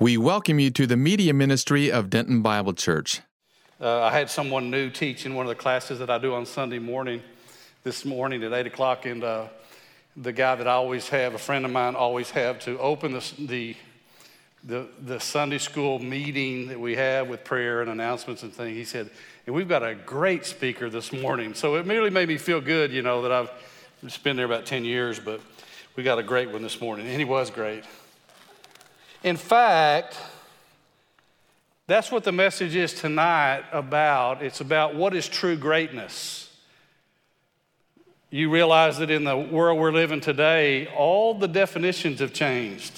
[0.00, 3.20] We welcome you to the media ministry of Denton Bible Church.
[3.80, 6.80] Uh, I had someone new teaching one of the classes that I do on Sunday
[6.80, 7.22] morning
[7.84, 9.46] this morning at 8 o'clock, and uh,
[10.16, 13.32] the guy that I always have, a friend of mine, always have to open the,
[13.38, 13.76] the,
[14.64, 18.76] the, the Sunday school meeting that we have with prayer and announcements and things.
[18.76, 19.10] He said,
[19.46, 21.54] and we've got a great speaker this morning.
[21.54, 24.84] So it really made me feel good, you know, that I've been there about 10
[24.84, 25.40] years, but
[25.94, 27.06] we got a great one this morning.
[27.06, 27.84] And he was great.
[29.24, 30.18] In fact,
[31.86, 34.42] that's what the message is tonight about.
[34.42, 36.54] It's about what is true greatness.
[38.28, 42.92] You realize that in the world we're living today, all the definitions have changed.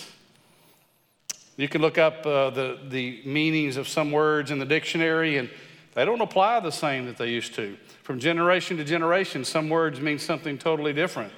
[1.56, 5.48] You can look up uh, the, the meanings of some words in the dictionary, and
[5.94, 7.76] they don't apply the same that they used to.
[8.02, 11.32] From generation to generation, some words mean something totally different.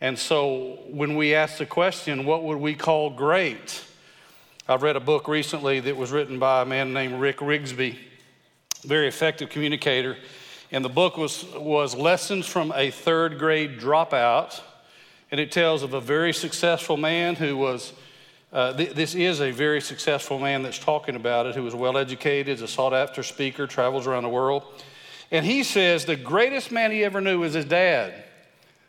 [0.00, 3.82] And so when we ask the question, what would we call great?
[4.68, 7.96] I've read a book recently that was written by a man named Rick Rigsby,
[8.84, 10.16] very effective communicator.
[10.70, 14.60] And the book was, was Lessons from a Third Grade Dropout.
[15.30, 17.94] And it tells of a very successful man who was,
[18.52, 21.96] uh, th- this is a very successful man that's talking about it, who was well
[21.96, 24.62] educated, is a sought after speaker, travels around the world.
[25.30, 28.25] And he says the greatest man he ever knew was his dad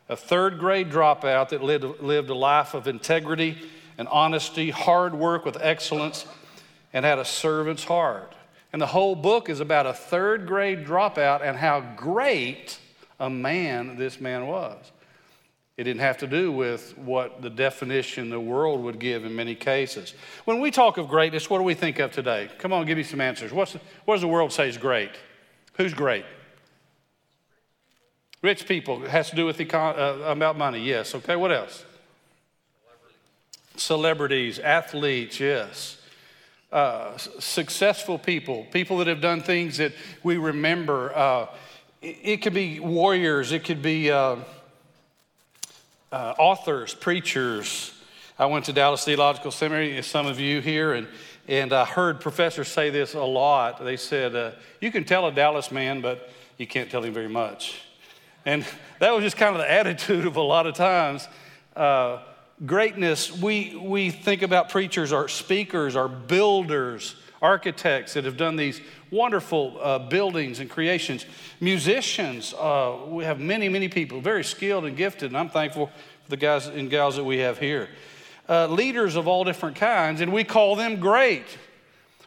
[0.08, 3.58] a third grade dropout that lived, lived a life of integrity
[3.98, 6.24] and honesty, hard work with excellence,
[6.92, 8.34] and had a servant's heart.
[8.72, 12.78] And the whole book is about a third grade dropout and how great
[13.18, 14.92] a man this man was.
[15.76, 19.54] It didn't have to do with what the definition the world would give in many
[19.54, 20.12] cases.
[20.44, 22.50] When we talk of greatness, what do we think of today?
[22.58, 23.52] Come on, give me some answers.
[23.52, 25.12] What's, what does the world say is great?
[25.74, 26.24] Who's great?
[28.40, 30.80] Rich people it has to do with econ- uh, about money.
[30.80, 31.14] Yes.
[31.14, 31.36] Okay.
[31.36, 31.84] What else?
[33.76, 35.40] Celebrities, athletes.
[35.40, 35.96] Yes.
[36.70, 41.16] Uh, successful people, people that have done things that we remember.
[41.16, 41.46] Uh,
[42.02, 43.52] it, it, could be warriors.
[43.52, 44.36] It could be uh,
[46.12, 47.94] uh, authors, preachers.
[48.38, 51.08] I went to Dallas Theological Seminary, some of you here, and
[51.48, 53.82] and I heard professors say this a lot.
[53.82, 57.28] They said, uh, "You can tell a Dallas man, but you can't tell him very
[57.28, 57.80] much."
[58.48, 58.64] And
[58.98, 61.28] that was just kind of the attitude of a lot of times.
[61.76, 62.22] Uh,
[62.64, 68.80] greatness, we, we think about preachers, our speakers, our builders, architects that have done these
[69.10, 71.26] wonderful uh, buildings and creations.
[71.60, 75.88] Musicians, uh, we have many, many people, very skilled and gifted, and I'm thankful
[76.24, 77.90] for the guys and gals that we have here.
[78.48, 81.44] Uh, leaders of all different kinds, and we call them great.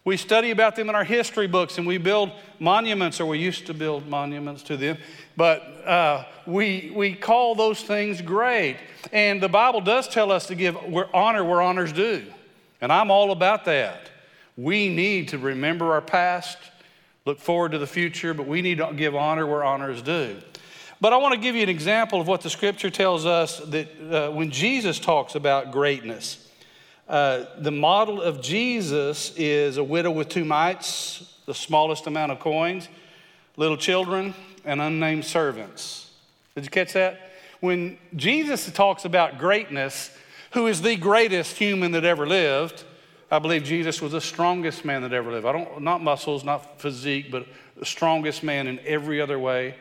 [0.04, 3.68] We study about them in our history books and we build monuments, or we used
[3.68, 4.98] to build monuments to them,
[5.36, 8.78] but uh, we, we call those things great.
[9.12, 10.78] And the Bible does tell us to give
[11.14, 12.24] honor where honor's due.
[12.82, 14.10] And I'm all about that.
[14.58, 16.58] We need to remember our past,
[17.26, 20.38] look forward to the future, but we need to give honor where honor is due.
[21.00, 23.88] But I want to give you an example of what the scripture tells us that
[24.12, 26.48] uh, when Jesus talks about greatness.
[27.10, 32.40] Uh, the model of Jesus is a widow with two mites, the smallest amount of
[32.40, 32.88] coins,
[33.58, 34.34] little children,
[34.66, 36.12] and unnamed servants.
[36.56, 37.32] Did you catch that?
[37.60, 40.12] When Jesus talks about greatness,
[40.52, 42.84] who is the greatest human that ever lived,
[43.30, 45.46] I believe Jesus was the strongest man that ever lived.
[45.46, 47.46] I don't, not muscles, not physique, but
[47.78, 49.76] the strongest man in every other way.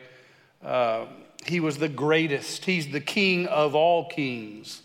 [0.63, 1.05] Uh,
[1.45, 2.63] he was the greatest.
[2.63, 4.81] He's the king of all kings.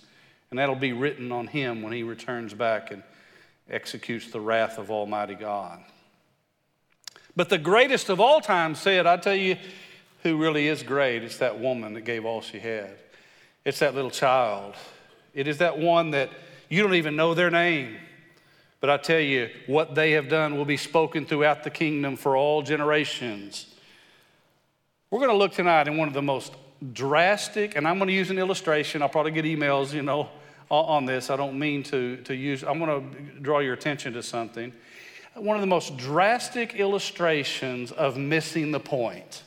[0.50, 3.02] And that'll be written on him when he returns back and
[3.70, 5.80] executes the wrath of Almighty God.
[7.36, 9.56] But the greatest of all time said, I tell you
[10.26, 11.22] who really is great.
[11.22, 12.98] It's that woman that gave all she had.
[13.64, 14.74] It's that little child.
[15.32, 16.30] It is that one that
[16.68, 17.96] you don't even know their name.
[18.80, 22.36] But I tell you, what they have done will be spoken throughout the kingdom for
[22.36, 23.66] all generations.
[25.10, 26.52] We're going to look tonight in one of the most
[26.92, 29.02] drastic, and I'm going to use an illustration.
[29.02, 30.28] I'll probably get emails, you know,
[30.68, 31.30] on this.
[31.30, 34.72] I don't mean to, to use, I'm going to draw your attention to something.
[35.34, 39.42] One of the most drastic illustrations of missing the point.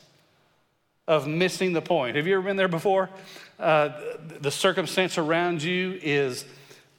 [1.10, 2.14] Of missing the point.
[2.14, 3.10] Have you ever been there before?
[3.58, 3.88] Uh,
[4.40, 6.44] the circumstance around you is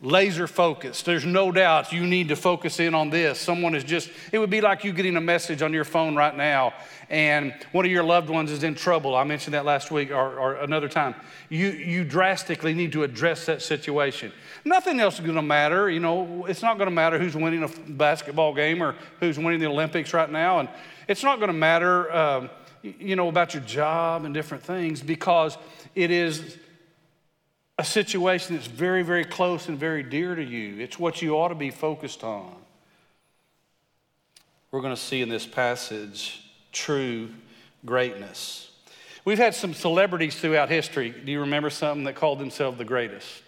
[0.02, 1.06] laser focused.
[1.06, 3.40] There's no doubt you need to focus in on this.
[3.40, 6.36] Someone is just, it would be like you getting a message on your phone right
[6.36, 6.74] now
[7.10, 9.16] and one of your loved ones is in trouble.
[9.16, 11.14] I mentioned that last week or, or another time.
[11.50, 14.32] You, you drastically need to address that situation.
[14.66, 15.90] Nothing else is going to matter.
[15.90, 19.60] You know, it's not going to matter who's winning a basketball game or who's winning
[19.60, 20.60] the Olympics right now.
[20.60, 20.70] And
[21.08, 22.50] it's not going to matter, um,
[22.82, 25.58] you know, about your job and different things because
[25.96, 26.58] it is
[27.78, 30.80] a situation that's very, very close and very dear to you.
[30.80, 32.56] It's what you ought to be focused on.
[34.72, 37.30] We're going to see in this passage true
[37.86, 38.72] greatness.
[39.26, 41.10] We've had some celebrities throughout history.
[41.12, 43.44] Do you remember something that called themselves the greatest?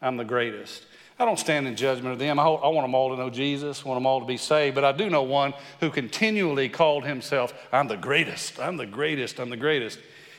[0.00, 0.84] I'm the greatest.
[1.20, 2.38] I don't stand in judgment of them.
[2.38, 4.74] I, I want them all to know Jesus, I want them all to be saved,
[4.74, 9.38] but I do know one who continually called himself, I'm the greatest, I'm the greatest,
[9.38, 9.98] I'm the greatest.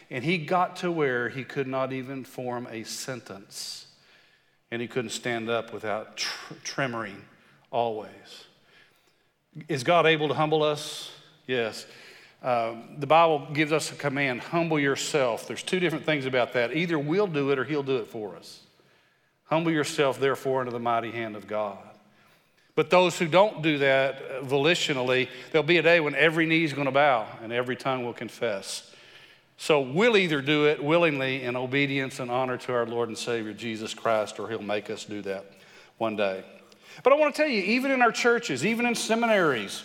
[0.09, 3.85] And he got to where he could not even form a sentence.
[4.71, 7.21] And he couldn't stand up without tr- tremoring
[7.69, 8.45] always.
[9.67, 11.11] Is God able to humble us?
[11.45, 11.85] Yes.
[12.41, 15.47] Uh, the Bible gives us a command humble yourself.
[15.47, 16.75] There's two different things about that.
[16.75, 18.60] Either we'll do it or He'll do it for us.
[19.51, 21.77] Humble yourself, therefore, into the mighty hand of God.
[22.73, 26.63] But those who don't do that uh, volitionally, there'll be a day when every knee
[26.63, 28.95] is going to bow and every tongue will confess.
[29.57, 33.51] So we'll either do it willingly in obedience and honor to our Lord and Savior
[33.51, 35.45] Jesus Christ, or He'll make us do that
[35.97, 36.45] one day.
[37.03, 39.83] But I want to tell you, even in our churches, even in seminaries,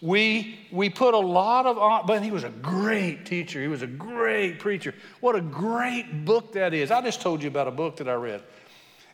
[0.00, 3.60] we, we put a lot of, but he was a great teacher.
[3.60, 4.94] He was a great preacher.
[5.20, 6.90] What a great book that is.
[6.90, 8.42] I just told you about a book that I read.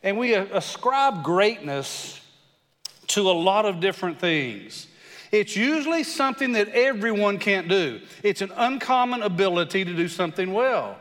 [0.02, 2.20] And we ascribe greatness
[3.08, 4.86] to a lot of different things.
[5.32, 10.98] It's usually something that everyone can't do, it's an uncommon ability to do something well.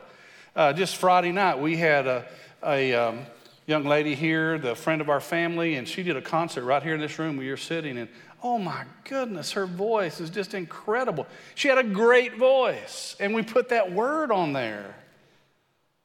[0.56, 2.26] Uh, just Friday night, we had a,
[2.64, 3.20] a um,
[3.68, 6.96] young lady here, the friend of our family, and she did a concert right here
[6.96, 8.00] in this room where you're sitting.
[8.00, 8.10] And
[8.44, 11.26] Oh my goodness, her voice is just incredible.
[11.56, 14.96] She had a great voice, and we put that word on there.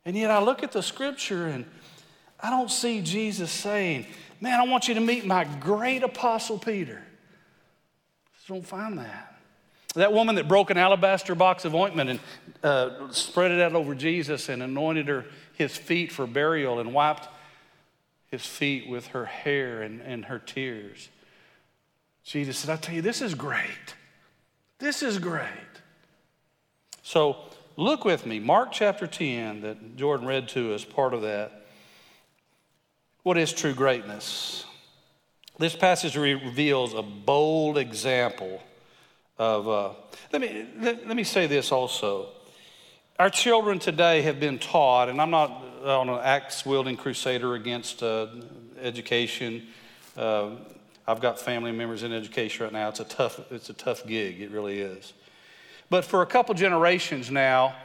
[0.04, 1.66] And yet I look at the scripture and
[2.42, 4.06] I don't see Jesus saying,
[4.40, 7.00] Man, I want you to meet my great apostle Peter.
[8.34, 9.36] Just don't find that.
[9.94, 12.20] That woman that broke an alabaster box of ointment and
[12.64, 17.28] uh, spread it out over Jesus and anointed her his feet for burial and wiped
[18.32, 21.08] his feet with her hair and, and her tears.
[22.24, 23.94] Jesus said, I tell you, this is great.
[24.80, 25.46] This is great.
[27.04, 27.36] So
[27.76, 31.61] look with me, Mark chapter 10, that Jordan read to us, part of that.
[33.22, 34.64] What is true greatness?
[35.56, 38.60] This passage reveals a bold example
[39.38, 39.68] of.
[39.68, 39.90] Uh,
[40.32, 42.30] let, me, let, let me say this also.
[43.20, 45.50] Our children today have been taught, and I'm not
[45.84, 48.26] on an axe wielding crusader against uh,
[48.80, 49.68] education.
[50.16, 50.56] Uh,
[51.06, 52.88] I've got family members in education right now.
[52.88, 54.40] It's a tough, it's a tough gig.
[54.40, 55.12] It really is.
[55.90, 57.76] But for a couple generations now,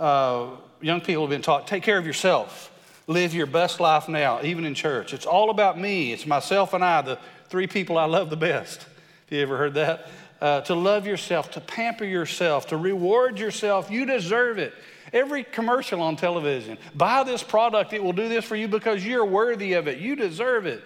[0.00, 0.48] uh,
[0.80, 2.72] young people have been taught take care of yourself.
[3.06, 5.12] Live your best life now, even in church.
[5.12, 6.12] It's all about me.
[6.12, 7.18] It's myself and I, the
[7.48, 8.82] three people I love the best.
[8.82, 8.88] Have
[9.30, 10.08] you ever heard that?
[10.40, 13.90] Uh, to love yourself, to pamper yourself, to reward yourself.
[13.90, 14.72] You deserve it.
[15.12, 19.24] Every commercial on television buy this product, it will do this for you because you're
[19.24, 19.98] worthy of it.
[19.98, 20.82] You deserve it.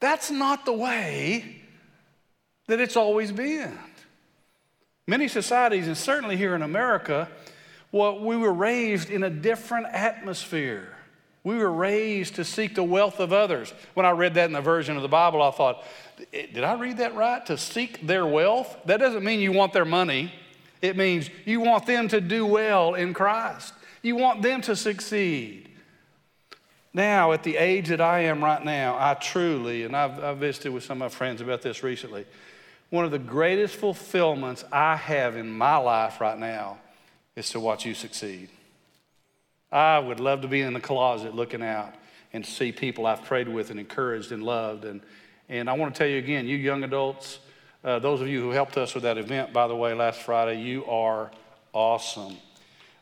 [0.00, 1.62] That's not the way
[2.68, 3.76] that it's always been.
[5.06, 7.28] Many societies, and certainly here in America,
[7.90, 10.94] well, we were raised in a different atmosphere.
[11.44, 13.72] We were raised to seek the wealth of others.
[13.94, 15.84] When I read that in the version of the Bible, I thought,
[16.34, 17.44] eh, did I read that right?
[17.46, 18.76] To seek their wealth?
[18.84, 20.32] That doesn't mean you want their money.
[20.82, 23.72] It means you want them to do well in Christ.
[24.02, 25.70] You want them to succeed.
[26.92, 30.72] Now, at the age that I am right now, I truly, and I've, I've visited
[30.72, 32.26] with some of my friends about this recently,
[32.90, 36.78] one of the greatest fulfillments I have in my life right now
[37.38, 38.48] is to watch you succeed.
[39.70, 41.94] I would love to be in the closet looking out
[42.32, 44.84] and see people I've prayed with and encouraged and loved.
[44.84, 45.00] And,
[45.48, 47.38] and I want to tell you again, you young adults,
[47.84, 50.60] uh, those of you who helped us with that event, by the way, last Friday,
[50.60, 51.30] you are
[51.72, 52.36] awesome.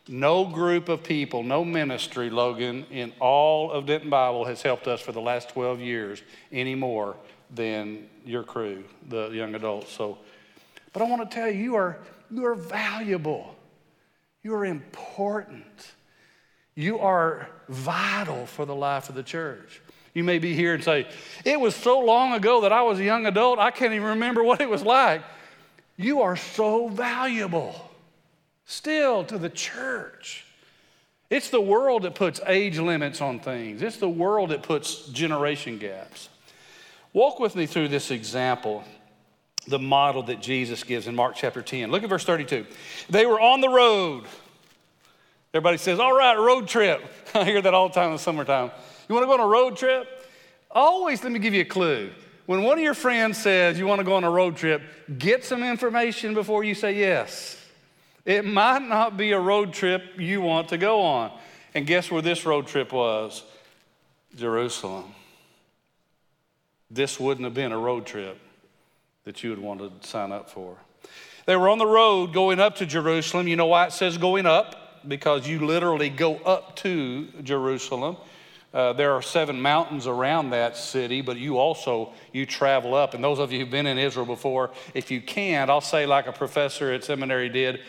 [0.06, 5.00] No group of people, no ministry, Logan, in all of Denton Bible has helped us
[5.00, 7.16] for the last 12 years any more
[7.54, 9.90] than your crew, the young adults.
[9.92, 10.18] So,
[10.92, 11.98] but I want to tell you, you are,
[12.30, 13.55] you are valuable.
[14.46, 15.64] You are important.
[16.76, 19.82] You are vital for the life of the church.
[20.14, 21.08] You may be here and say,
[21.44, 24.44] It was so long ago that I was a young adult, I can't even remember
[24.44, 25.22] what it was like.
[25.96, 27.90] You are so valuable
[28.66, 30.44] still to the church.
[31.28, 35.76] It's the world that puts age limits on things, it's the world that puts generation
[35.78, 36.28] gaps.
[37.12, 38.84] Walk with me through this example,
[39.66, 41.90] the model that Jesus gives in Mark chapter 10.
[41.90, 42.66] Look at verse 32.
[43.11, 44.25] They were on the road.
[45.52, 47.02] Everybody says, All right, road trip.
[47.35, 48.70] I hear that all the time in the summertime.
[49.08, 50.06] You want to go on a road trip?
[50.70, 52.11] Always, let me give you a clue.
[52.46, 54.82] When one of your friends says you want to go on a road trip,
[55.18, 57.61] get some information before you say yes.
[58.25, 61.32] It might not be a road trip you want to go on.
[61.75, 63.42] And guess where this road trip was?
[64.37, 65.12] Jerusalem.
[66.90, 68.38] This wouldn't have been a road trip
[69.26, 70.76] that you would want to sign up for.
[71.47, 73.49] They were on the road going up to Jerusalem.
[73.49, 75.02] You know why it says going up?
[75.06, 78.16] Because you literally go up to Jerusalem.
[78.73, 83.14] Uh, there are seven mountains around that city, but you also you travel up.
[83.14, 86.28] And those of you who've been in Israel before, if you can't, I'll say like
[86.28, 87.80] a professor at seminary did,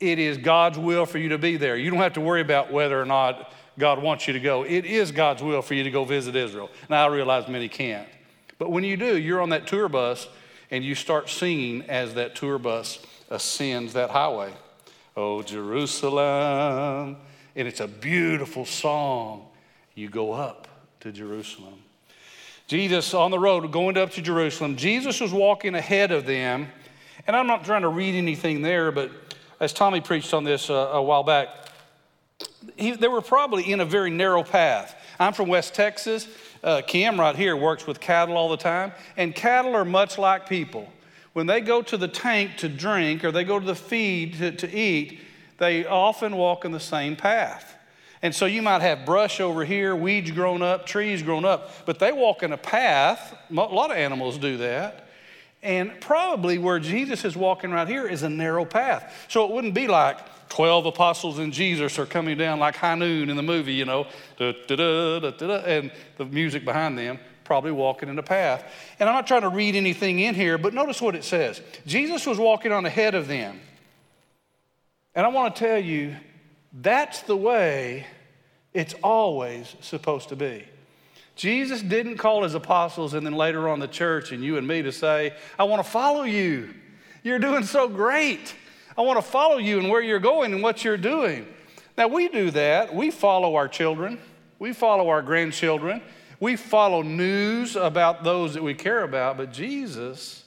[0.00, 1.76] it is God's will for you to be there.
[1.76, 4.64] You don't have to worry about whether or not God wants you to go.
[4.64, 6.68] It is God's will for you to go visit Israel.
[6.88, 8.08] Now I realize many can't,
[8.58, 10.26] but when you do, you're on that tour bus
[10.70, 12.98] and you start singing as that tour bus
[13.30, 14.52] ascends that highway.
[15.16, 17.16] Oh Jerusalem,
[17.56, 19.46] and it's a beautiful song
[19.94, 20.68] you go up
[21.00, 21.74] to Jerusalem.
[22.66, 26.68] Jesus on the road going up to Jerusalem, Jesus was walking ahead of them.
[27.26, 29.10] And I'm not trying to read anything there, but
[29.60, 31.48] as Tommy preached on this uh, a while back,
[32.76, 34.94] he, they were probably in a very narrow path.
[35.18, 36.26] I'm from West Texas.
[36.64, 38.92] Uh, Kim, right here, works with cattle all the time.
[39.18, 40.90] And cattle are much like people.
[41.34, 44.50] When they go to the tank to drink or they go to the feed to,
[44.52, 45.20] to eat,
[45.58, 47.76] they often walk in the same path.
[48.22, 51.98] And so you might have brush over here, weeds grown up, trees grown up, but
[51.98, 53.36] they walk in a path.
[53.50, 55.08] A lot of animals do that.
[55.62, 59.26] And probably where Jesus is walking right here is a narrow path.
[59.28, 63.30] So it wouldn't be like 12 apostles and Jesus are coming down like high noon
[63.30, 64.06] in the movie, you know,
[64.38, 68.64] and the music behind them, probably walking in a path.
[68.98, 72.26] And I'm not trying to read anything in here, but notice what it says Jesus
[72.26, 73.60] was walking on ahead of them.
[75.14, 76.16] And I want to tell you,
[76.72, 78.06] that's the way
[78.72, 80.64] it's always supposed to be.
[81.36, 84.82] Jesus didn't call his apostles and then later on the church and you and me
[84.82, 86.74] to say, I want to follow you.
[87.22, 88.54] You're doing so great.
[88.96, 91.46] I want to follow you and where you're going and what you're doing.
[91.96, 92.94] Now, we do that.
[92.94, 94.18] We follow our children,
[94.58, 96.02] we follow our grandchildren,
[96.40, 100.44] we follow news about those that we care about, but Jesus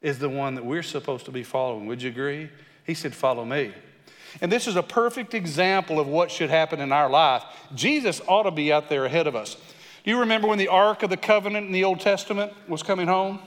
[0.00, 1.86] is the one that we're supposed to be following.
[1.86, 2.50] Would you agree?
[2.84, 3.72] He said, Follow me.
[4.40, 7.42] And this is a perfect example of what should happen in our life.
[7.74, 9.56] Jesus ought to be out there ahead of us.
[10.04, 13.08] Do you remember when the Ark of the Covenant in the Old Testament was coming
[13.08, 13.40] home?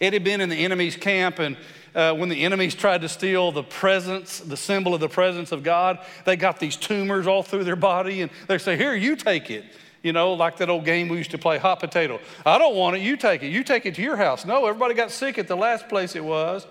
[0.00, 1.56] It had been in the enemy's camp, and
[1.94, 5.62] uh, when the enemies tried to steal the presence, the symbol of the presence of
[5.62, 9.50] God, they got these tumors all through their body, and they say, Here, you take
[9.50, 9.64] it.
[10.02, 12.20] You know, like that old game we used to play, hot potato.
[12.44, 13.48] I don't want it, you take it.
[13.48, 14.44] You take it to your house.
[14.44, 16.66] No, everybody got sick at the last place it was.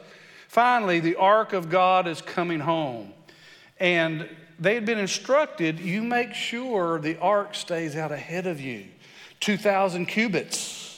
[0.48, 3.12] Finally, the ark of God is coming home.
[3.80, 8.86] And they had been instructed you make sure the ark stays out ahead of you
[9.40, 10.93] 2,000 cubits.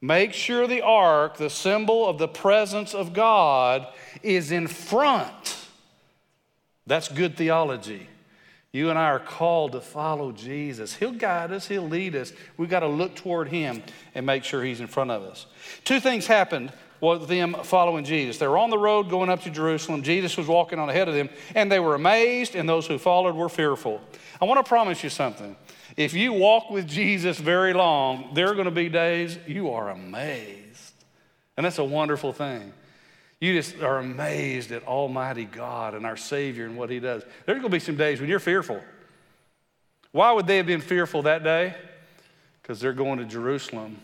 [0.00, 3.86] Make sure the ark, the symbol of the presence of God,
[4.22, 5.56] is in front.
[6.86, 8.08] That's good theology.
[8.70, 10.94] You and I are called to follow Jesus.
[10.94, 12.32] He'll guide us, He'll lead us.
[12.56, 13.82] We've got to look toward Him
[14.14, 15.46] and make sure He's in front of us.
[15.84, 18.38] Two things happened with them following Jesus.
[18.38, 20.02] They were on the road going up to Jerusalem.
[20.02, 23.34] Jesus was walking on ahead of them, and they were amazed, and those who followed
[23.34, 24.00] were fearful.
[24.40, 25.56] I want to promise you something.
[25.96, 29.90] If you walk with Jesus very long, there are going to be days you are
[29.90, 30.94] amazed.
[31.56, 32.72] And that's a wonderful thing.
[33.40, 37.22] You just are amazed at Almighty God and our Savior and what He does.
[37.46, 38.80] There's going to be some days when you're fearful.
[40.10, 41.74] Why would they have been fearful that day?
[42.60, 43.98] Because they're going to Jerusalem,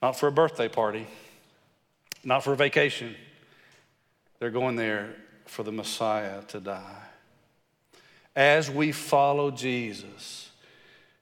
[0.00, 1.06] not for a birthday party
[2.24, 3.14] not for a vacation.
[4.38, 5.14] They're going there
[5.46, 7.02] for the Messiah to die.
[8.34, 10.50] As we follow Jesus,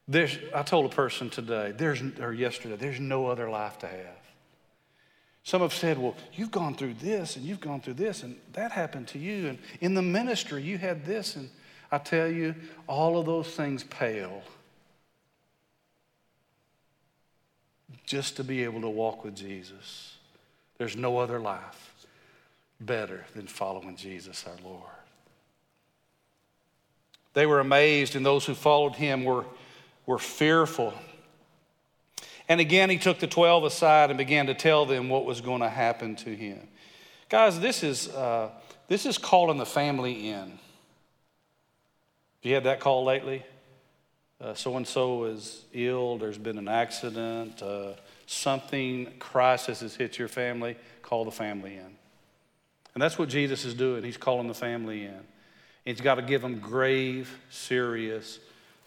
[0.09, 4.23] there's, I told a person today, there's, or yesterday, there's no other life to have.
[5.45, 8.73] Some have said, well, you've gone through this and you've gone through this and that
[8.73, 9.49] happened to you.
[9.49, 11.37] And in the ministry, you had this.
[11.37, 11.51] And
[11.91, 12.55] I tell you,
[12.87, 14.43] all of those things pale
[18.07, 20.17] just to be able to walk with Jesus.
[20.83, 21.95] There's no other life
[22.81, 24.83] better than following Jesus our Lord.
[27.35, 29.45] They were amazed, and those who followed him were,
[30.07, 30.93] were fearful.
[32.49, 35.61] And again, he took the 12 aside and began to tell them what was going
[35.61, 36.67] to happen to him.
[37.29, 38.51] Guys, this is, uh,
[38.89, 40.59] this is calling the family in.
[42.43, 43.45] You had that call lately?
[44.57, 47.63] So and so is ill, there's been an accident.
[47.63, 47.93] Uh,
[48.27, 51.97] something, crisis has hit your family, call the family in.
[52.95, 54.05] And that's what Jesus is doing.
[54.05, 55.21] He's calling the family in.
[55.85, 58.39] He's got to give them grave, serious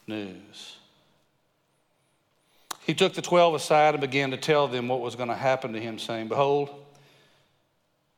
[0.08, 0.78] news.
[2.86, 5.74] He took the 12 aside and began to tell them what was going to happen
[5.74, 6.70] to him, saying, Behold,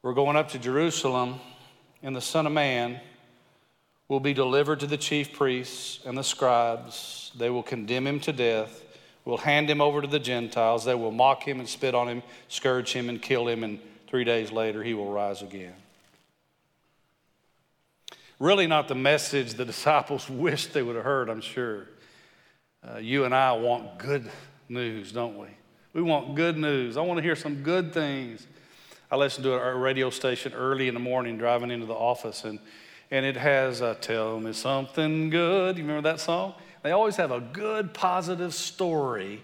[0.01, 1.39] we're going up to Jerusalem,
[2.03, 3.00] and the Son of Man
[4.09, 7.31] will be delivered to the chief priests and the scribes.
[7.38, 8.83] They will condemn him to death,
[9.27, 10.86] will hand him over to the Gentiles.
[10.86, 14.24] They will mock him and spit on him, scourge him and kill him, and three
[14.24, 15.74] days later he will rise again.
[18.39, 21.88] Really, not the message the disciples wished they would have heard, I'm sure.
[22.88, 24.31] Uh, you and I want good
[24.69, 25.48] news, don't we?
[25.91, 26.96] We want good news.
[26.96, 28.48] I want to hear some good things.
[29.12, 32.60] I listen to a radio station early in the morning driving into the office, and,
[33.12, 35.77] and it has a Tell Me Something Good.
[35.77, 36.53] You remember that song?
[36.88, 39.44] They always have a good, positive story,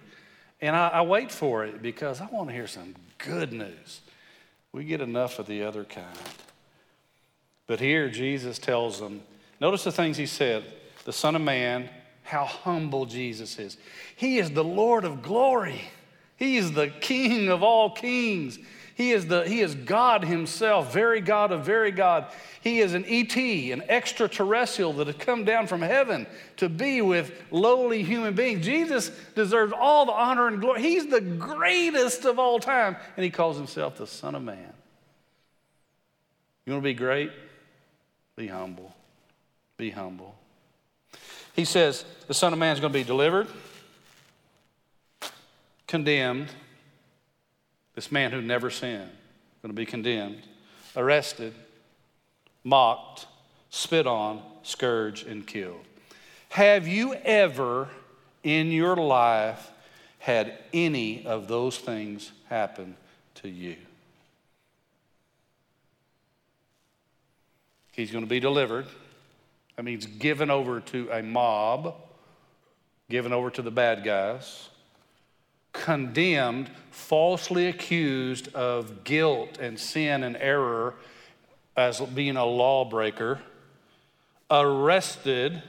[0.62, 4.00] and I, I wait for it because I want to hear some good news.
[4.72, 6.08] We get enough of the other kind.
[7.68, 9.24] But here, Jesus tells them
[9.60, 10.64] notice the things he said
[11.04, 11.90] the Son of Man,
[12.22, 13.76] how humble Jesus is.
[14.16, 15.82] He is the Lord of glory,
[16.38, 18.58] He is the King of all kings.
[18.96, 22.28] He is, the, he is God Himself, very God of very God.
[22.62, 27.32] He is an ET, an extraterrestrial that has come down from heaven to be with
[27.50, 28.64] lowly human beings.
[28.64, 30.82] Jesus deserves all the honor and glory.
[30.82, 34.74] He's the greatest of all time, and He calls Himself the Son of Man.
[36.66, 37.32] You want to be great?
[38.36, 38.96] Be humble.
[39.78, 40.36] Be humble.
[41.56, 43.48] He says the Son of Man is going to be delivered,
[45.88, 46.50] condemned.
[47.96, 49.12] This man who never sinned,
[49.62, 50.42] going to be condemned,
[50.96, 51.54] arrested,
[52.64, 53.28] mocked,
[53.70, 55.86] spit on, scourged, and killed.
[56.50, 57.90] Have you ever
[58.44, 59.72] in your life
[60.20, 62.96] had any of those things happen
[63.36, 63.76] to you?
[67.92, 68.88] He's going to be delivered.
[69.76, 71.96] That means given over to a mob,
[73.10, 74.70] given over to the bad guys,
[75.74, 80.94] condemned, falsely accused of guilt and sin and error
[81.76, 83.42] as being a lawbreaker,
[84.50, 85.62] arrested.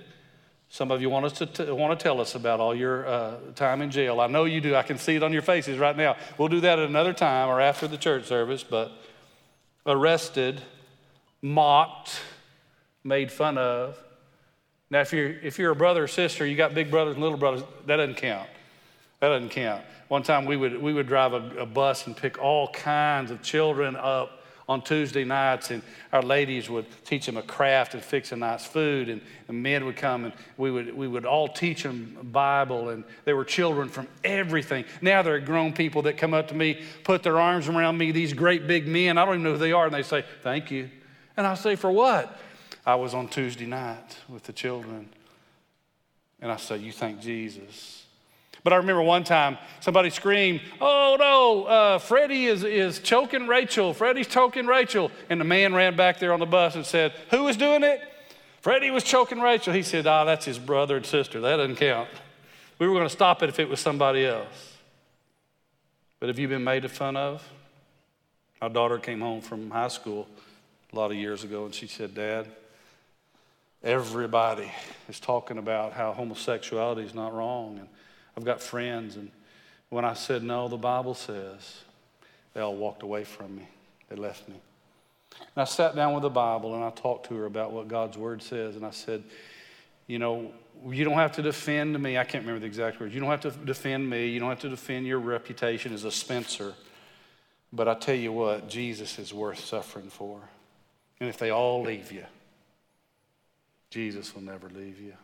[0.68, 3.36] Some of you want us to t- want to tell us about all your uh,
[3.54, 4.20] time in jail.
[4.20, 4.76] I know you do.
[4.76, 6.16] I can see it on your faces right now.
[6.36, 8.62] We'll do that at another time or after the church service.
[8.62, 8.92] But
[9.86, 10.60] arrested,
[11.40, 12.20] mocked,
[13.02, 13.98] made fun of.
[14.90, 17.38] Now, if you're, if you're a brother or sister, you got big brothers and little
[17.38, 18.48] brothers, that doesn't count.
[19.24, 19.82] That doesn't count.
[20.08, 23.40] One time we would, we would drive a, a bus and pick all kinds of
[23.40, 25.82] children up on Tuesday nights, and
[26.12, 29.86] our ladies would teach them a craft and fix a nice food, and, and men
[29.86, 33.88] would come and we would, we would all teach them Bible, and they were children
[33.88, 34.84] from everything.
[35.00, 38.34] Now they're grown people that come up to me, put their arms around me, these
[38.34, 39.16] great big men.
[39.16, 40.90] I don't even know who they are, and they say, Thank you.
[41.34, 42.38] And I say, For what?
[42.84, 45.08] I was on Tuesday night with the children,
[46.42, 48.03] and I say, You thank Jesus.
[48.64, 53.92] But I remember one time somebody screamed, Oh no, uh, Freddie is, is choking Rachel.
[53.92, 55.10] Freddie's choking Rachel.
[55.28, 58.00] And the man ran back there on the bus and said, Who was doing it?
[58.62, 59.74] Freddie was choking Rachel.
[59.74, 61.42] He said, Ah, oh, that's his brother and sister.
[61.42, 62.08] That doesn't count.
[62.78, 64.72] We were going to stop it if it was somebody else.
[66.18, 67.46] But have you been made fun of?
[68.62, 70.26] My daughter came home from high school
[70.90, 72.50] a lot of years ago and she said, Dad,
[73.82, 74.72] everybody
[75.06, 77.78] is talking about how homosexuality is not wrong.
[77.78, 77.88] And
[78.36, 79.30] I've got friends, and
[79.90, 81.82] when I said, No, the Bible says,
[82.54, 83.68] they all walked away from me.
[84.08, 84.54] They left me.
[85.38, 88.16] And I sat down with the Bible and I talked to her about what God's
[88.16, 88.76] Word says.
[88.76, 89.24] And I said,
[90.06, 90.52] You know,
[90.88, 92.16] you don't have to defend me.
[92.16, 93.14] I can't remember the exact words.
[93.14, 94.28] You don't have to defend me.
[94.28, 96.74] You don't have to defend your reputation as a Spencer.
[97.72, 100.40] But I tell you what, Jesus is worth suffering for.
[101.18, 102.24] And if they all leave you,
[103.90, 105.14] Jesus will never leave you.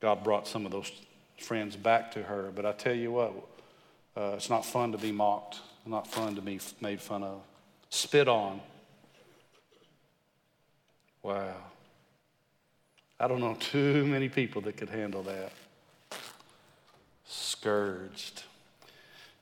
[0.00, 0.90] God brought some of those
[1.42, 2.50] friends back to her.
[2.54, 3.32] But I tell you what,
[4.16, 7.40] uh, it's not fun to be mocked, not fun to be made fun of,
[7.90, 8.60] spit on.
[11.22, 11.54] Wow.
[13.18, 15.52] I don't know too many people that could handle that.
[17.24, 18.42] Scourged.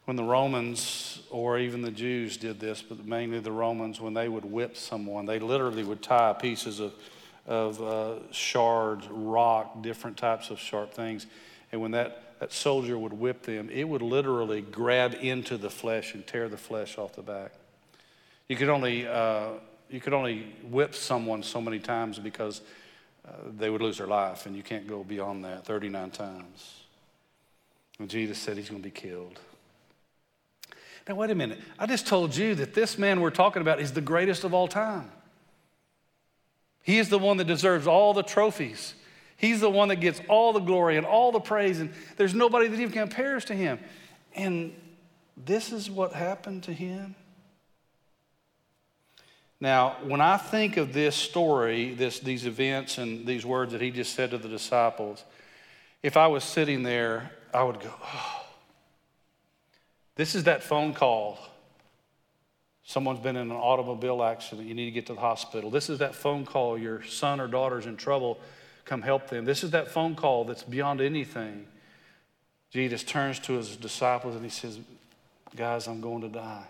[0.05, 4.29] When the Romans or even the Jews did this, but mainly the Romans, when they
[4.29, 6.95] would whip someone, they literally would tie pieces of,
[7.47, 11.27] of uh, shards, rock, different types of sharp things
[11.73, 16.15] and when that, that soldier would whip them, it would literally grab into the flesh
[16.15, 17.53] and tear the flesh off the back.
[18.49, 19.51] You could only, uh,
[19.89, 22.63] you could only whip someone so many times because
[23.27, 26.81] uh, they would lose their life, and you can't go beyond that 39 times.
[27.99, 29.39] And Jesus said he's going to be killed.
[31.07, 31.61] Now, wait a minute.
[31.79, 34.69] I just told you that this man we're talking about is the greatest of all
[34.69, 35.11] time.
[36.83, 38.95] He is the one that deserves all the trophies.
[39.41, 42.69] He's the one that gets all the glory and all the praise, and there's nobody
[42.69, 43.79] that even compares to him.
[44.35, 44.75] And
[45.35, 47.15] this is what happened to him.
[49.59, 53.91] Now, when I think of this story, this, these events, and these words that he
[53.91, 55.25] just said to the disciples,
[56.03, 58.45] if I was sitting there, I would go, oh,
[60.17, 61.39] this is that phone call.
[62.83, 64.69] Someone's been in an automobile accident.
[64.69, 65.71] You need to get to the hospital.
[65.71, 66.77] This is that phone call.
[66.77, 68.39] Your son or daughter's in trouble.
[68.91, 69.45] Come help them.
[69.45, 71.65] This is that phone call that's beyond anything.
[72.73, 74.81] Jesus turns to his disciples and he says,
[75.55, 76.67] Guys, I'm going to die.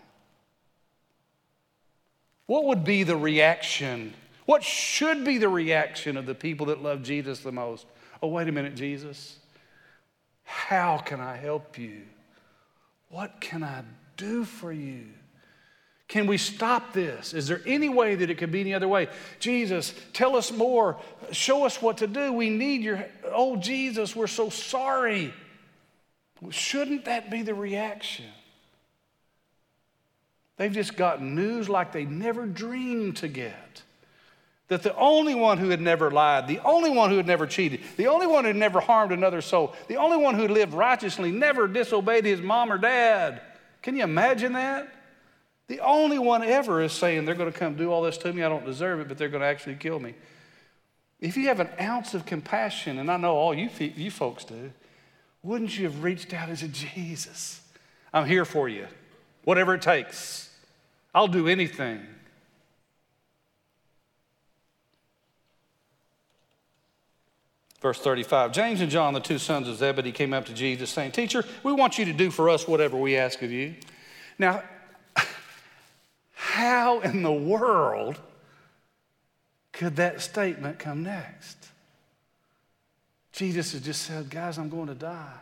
[2.44, 4.12] What would be the reaction?
[4.44, 7.86] What should be the reaction of the people that love Jesus the most?
[8.22, 9.38] Oh, wait a minute, Jesus.
[10.44, 12.02] How can I help you?
[13.08, 13.82] What can I
[14.18, 15.06] do for you?
[16.10, 17.34] Can we stop this?
[17.34, 19.06] Is there any way that it could be any other way?
[19.38, 20.96] Jesus, tell us more.
[21.30, 22.32] Show us what to do.
[22.32, 25.32] We need your, oh, Jesus, we're so sorry.
[26.50, 28.26] Shouldn't that be the reaction?
[30.56, 33.82] They've just got news like they never dreamed to get.
[34.66, 37.82] That the only one who had never lied, the only one who had never cheated,
[37.96, 41.30] the only one who had never harmed another soul, the only one who lived righteously,
[41.30, 43.42] never disobeyed his mom or dad.
[43.80, 44.92] Can you imagine that?
[45.70, 48.42] The only one ever is saying they're going to come do all this to me.
[48.42, 50.16] I don't deserve it, but they're going to actually kill me.
[51.20, 54.72] If you have an ounce of compassion, and I know all you, you folks do,
[55.44, 57.60] wouldn't you have reached out and said, Jesus,
[58.12, 58.88] I'm here for you,
[59.44, 60.50] whatever it takes.
[61.14, 62.00] I'll do anything.
[67.80, 71.12] Verse 35 James and John, the two sons of Zebedee, came up to Jesus saying,
[71.12, 73.76] Teacher, we want you to do for us whatever we ask of you.
[74.36, 74.64] Now,
[76.50, 78.18] how in the world
[79.72, 81.56] could that statement come next?
[83.32, 85.32] Jesus has just said, Guys, I'm going to die.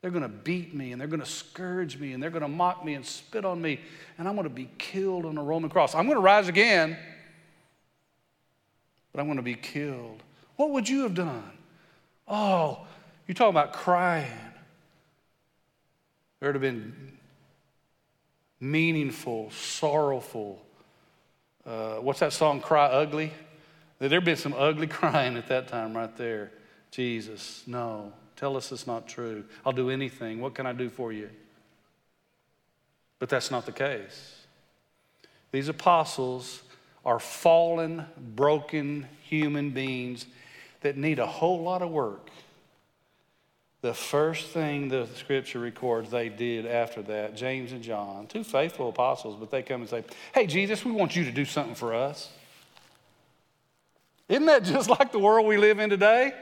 [0.00, 2.48] They're going to beat me and they're going to scourge me and they're going to
[2.48, 3.78] mock me and spit on me
[4.18, 5.94] and I'm going to be killed on a Roman cross.
[5.94, 6.98] I'm going to rise again,
[9.12, 10.24] but I'm going to be killed.
[10.56, 11.52] What would you have done?
[12.26, 12.80] Oh,
[13.28, 14.26] you're talking about crying.
[16.40, 17.12] There would have been
[18.62, 20.64] meaningful, sorrowful.
[21.66, 23.32] Uh, what's that song, Cry Ugly?
[23.98, 26.52] There'd been some ugly crying at that time right there.
[26.92, 29.44] Jesus, no, tell us it's not true.
[29.66, 30.40] I'll do anything.
[30.40, 31.28] What can I do for you?
[33.18, 34.40] But that's not the case.
[35.50, 36.62] These apostles
[37.04, 40.26] are fallen, broken human beings
[40.82, 42.30] that need a whole lot of work.
[43.82, 48.88] The first thing the scripture records they did after that, James and John, two faithful
[48.88, 51.92] apostles, but they come and say, Hey, Jesus, we want you to do something for
[51.92, 52.30] us.
[54.28, 56.32] Isn't that just like the world we live in today?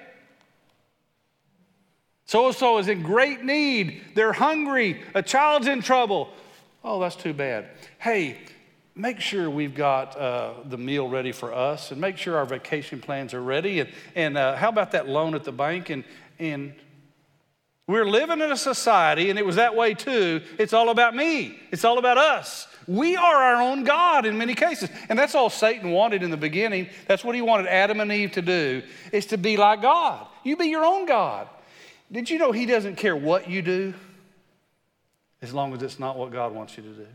[2.26, 4.02] So and so is in great need.
[4.14, 5.02] They're hungry.
[5.14, 6.28] A child's in trouble.
[6.84, 7.70] Oh, that's too bad.
[7.98, 8.36] Hey,
[8.94, 13.00] make sure we've got uh, the meal ready for us and make sure our vacation
[13.00, 13.80] plans are ready.
[13.80, 15.88] And, and uh, how about that loan at the bank?
[15.88, 16.04] And,
[16.38, 16.74] and
[17.90, 20.40] we're living in a society, and it was that way too.
[20.58, 22.68] It's all about me, it's all about us.
[22.86, 24.90] We are our own God in many cases.
[25.08, 26.88] And that's all Satan wanted in the beginning.
[27.06, 30.26] That's what he wanted Adam and Eve to do, is to be like God.
[30.44, 31.48] You be your own God.
[32.10, 33.94] Did you know he doesn't care what you do
[35.42, 37.06] as long as it's not what God wants you to do?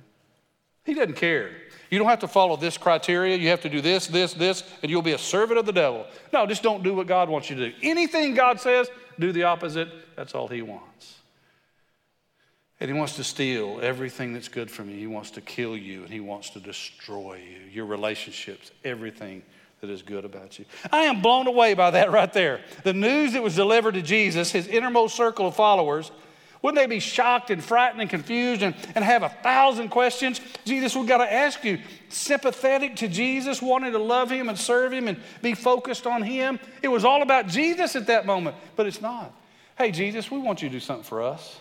[0.85, 1.49] He doesn't care.
[1.89, 3.35] You don't have to follow this criteria.
[3.35, 6.05] You have to do this, this, this, and you'll be a servant of the devil.
[6.31, 7.75] No, just don't do what God wants you to do.
[7.81, 8.87] Anything God says,
[9.19, 9.89] do the opposite.
[10.15, 11.15] That's all He wants.
[12.79, 14.97] And He wants to steal everything that's good from you.
[14.97, 19.43] He wants to kill you, and He wants to destroy you, your relationships, everything
[19.81, 20.65] that is good about you.
[20.91, 22.61] I am blown away by that right there.
[22.83, 26.11] The news that was delivered to Jesus, His innermost circle of followers,
[26.61, 30.41] wouldn't they be shocked and frightened and confused and, and have a thousand questions?
[30.65, 34.91] Jesus, we've got to ask you, sympathetic to Jesus, wanting to love him and serve
[34.91, 36.59] him and be focused on him.
[36.81, 39.33] It was all about Jesus at that moment, but it's not.
[39.77, 41.59] Hey, Jesus, we want you to do something for us.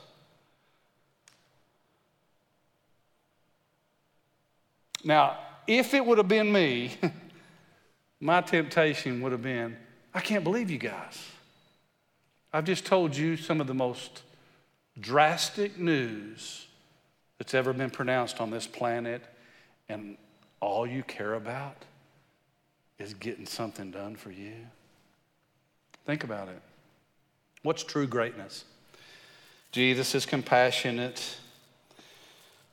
[5.04, 6.92] Now, if it would have been me,
[8.20, 9.76] my temptation would have been
[10.14, 11.18] I can't believe you guys.
[12.52, 14.22] I've just told you some of the most
[15.00, 16.66] drastic news
[17.38, 19.22] that's ever been pronounced on this planet,
[19.88, 20.16] and
[20.60, 21.76] all you care about
[22.98, 24.54] is getting something done for you?
[26.06, 26.60] Think about it.
[27.62, 28.64] What's true greatness?
[29.72, 31.36] Jesus is compassionate.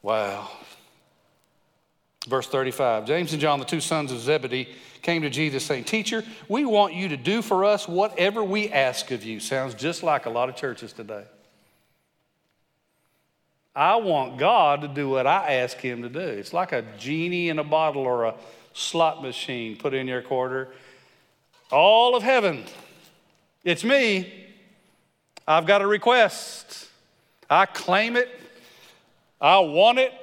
[0.02, 0.50] Wow.
[2.28, 4.68] Verse 35 James and John, the two sons of Zebedee,
[5.02, 9.10] came to Jesus saying, Teacher, we want you to do for us whatever we ask
[9.12, 9.40] of you.
[9.40, 11.24] Sounds just like a lot of churches today.
[13.76, 16.20] I want God to do what I ask Him to do.
[16.20, 18.36] It's like a genie in a bottle or a
[18.74, 19.78] slot machine.
[19.78, 20.70] Put in your quarter.
[21.72, 22.66] All of heaven.
[23.64, 24.34] It's me.
[25.48, 26.90] I've got a request.
[27.50, 28.30] I claim it.
[29.40, 30.14] I want it.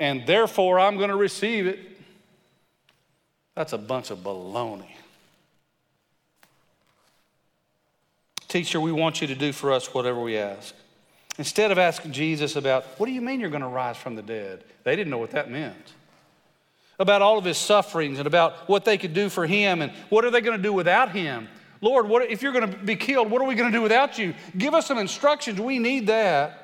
[0.00, 1.78] And therefore, I'm going to receive it.
[3.54, 4.90] That's a bunch of baloney.
[8.48, 10.74] Teacher, we want you to do for us whatever we ask.
[11.36, 14.22] Instead of asking Jesus about, what do you mean you're going to rise from the
[14.22, 14.64] dead?
[14.84, 15.94] They didn't know what that meant.
[16.98, 20.24] About all of his sufferings and about what they could do for him and what
[20.24, 21.48] are they going to do without him.
[21.80, 24.16] Lord, what, if you're going to be killed, what are we going to do without
[24.16, 24.32] you?
[24.56, 25.60] Give us some instructions.
[25.60, 26.60] We need that.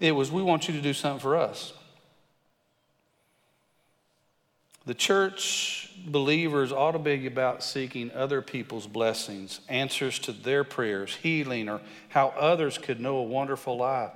[0.00, 1.72] It was, we want you to do something for us.
[4.84, 11.14] The church believers ought to be about seeking other people's blessings, answers to their prayers,
[11.14, 14.10] healing, or how others could know a wonderful life.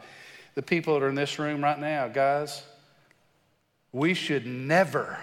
[0.54, 2.64] The people that are in this room right now, guys,
[3.92, 5.18] we should never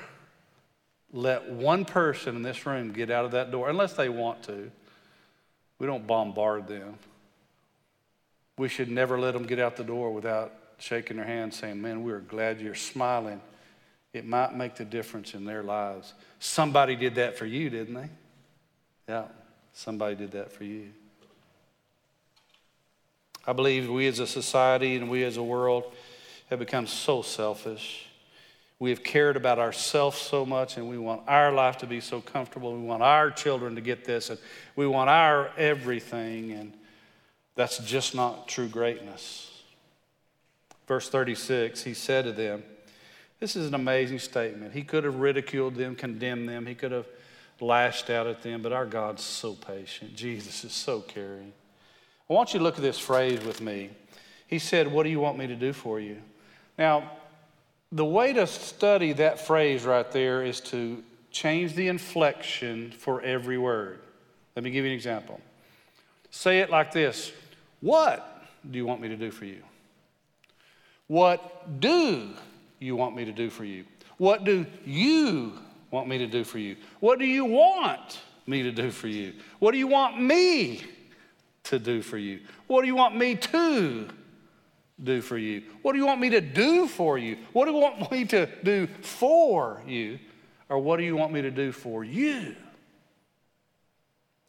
[1.11, 4.71] let one person in this room get out of that door unless they want to.
[5.77, 6.97] We don't bombard them.
[8.57, 12.03] We should never let them get out the door without shaking their hand saying, Man,
[12.03, 13.41] we're glad you're smiling
[14.13, 16.13] it might make the difference in their lives.
[16.39, 18.09] Somebody did that for you, didn't they?
[19.09, 19.25] Yeah,
[19.73, 20.91] somebody did that for you.
[23.45, 25.91] I believe we as a society and we as a world
[26.49, 28.05] have become so selfish.
[28.79, 32.21] We have cared about ourselves so much and we want our life to be so
[32.21, 32.73] comfortable.
[32.73, 34.39] We want our children to get this and
[34.75, 36.73] we want our everything, and
[37.55, 39.49] that's just not true greatness.
[40.87, 42.63] Verse 36, he said to them,
[43.43, 44.71] this is an amazing statement.
[44.71, 47.07] He could have ridiculed them, condemned them, he could have
[47.59, 50.15] lashed out at them, but our God's so patient.
[50.15, 51.51] Jesus is so caring.
[52.29, 53.89] I want you to look at this phrase with me.
[54.47, 56.21] He said, What do you want me to do for you?
[56.77, 57.11] Now,
[57.91, 63.57] the way to study that phrase right there is to change the inflection for every
[63.57, 63.99] word.
[64.55, 65.41] Let me give you an example.
[66.31, 67.33] Say it like this
[67.81, 69.63] What do you want me to do for you?
[71.07, 72.29] What do
[72.83, 73.85] you want me to do for you?
[74.17, 75.53] What do you
[75.91, 76.75] want me to do for you?
[76.99, 79.33] What do you want me to do for you?
[79.59, 80.81] What do you want me
[81.63, 82.39] to do for you?
[82.67, 84.07] What do you want me to
[85.01, 85.63] do for you?
[85.81, 87.37] What do you want me to do for you?
[87.53, 90.19] What do you want me to do for you?
[90.69, 92.55] Or what do you want me to do for you?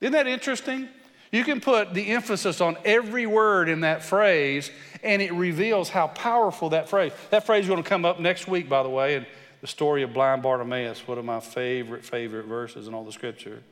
[0.01, 0.89] Isn't that interesting?
[1.35, 4.71] You can put the emphasis on every word in that phrase,
[5.03, 7.11] and it reveals how powerful that phrase.
[7.31, 9.27] That phrase is going to come up next week, by the way, in
[9.61, 13.65] the story of blind Bartimaeus, one of my favorite, favorite verses in all the scripture.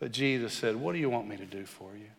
[0.00, 2.10] But Jesus said, What do you want me to do for you?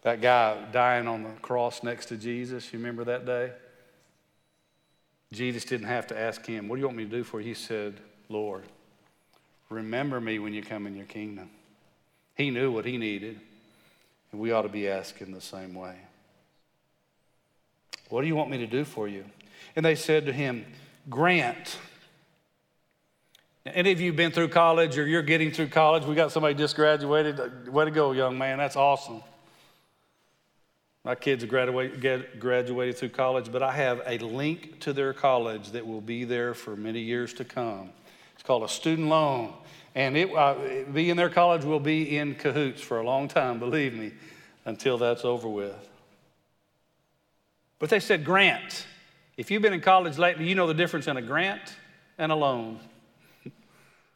[0.00, 3.52] That guy dying on the cross next to Jesus, you remember that day?
[5.32, 7.48] Jesus didn't have to ask him, What do you want me to do for you?
[7.48, 8.64] He said, Lord,
[9.68, 11.50] remember me when you come in your kingdom.
[12.34, 13.40] He knew what he needed,
[14.30, 15.96] and we ought to be asking the same way.
[18.08, 19.24] What do you want me to do for you?
[19.76, 20.66] And they said to him,
[21.08, 21.78] Grant.
[23.64, 26.04] Any of you been through college or you're getting through college?
[26.04, 27.68] We got somebody just graduated.
[27.68, 28.58] Way to go, young man.
[28.58, 29.22] That's awesome.
[31.04, 35.86] My kids graduated, graduated through college, but I have a link to their college that
[35.86, 37.90] will be there for many years to come.
[38.34, 39.52] It's called a student loan.
[39.94, 40.54] And it, uh,
[40.92, 44.12] be in their college will be in cahoots for a long time, believe me,
[44.64, 45.88] until that's over with.
[47.78, 48.86] But they said grant.
[49.36, 51.74] If you've been in college lately, you know the difference in a grant
[52.16, 52.78] and a loan.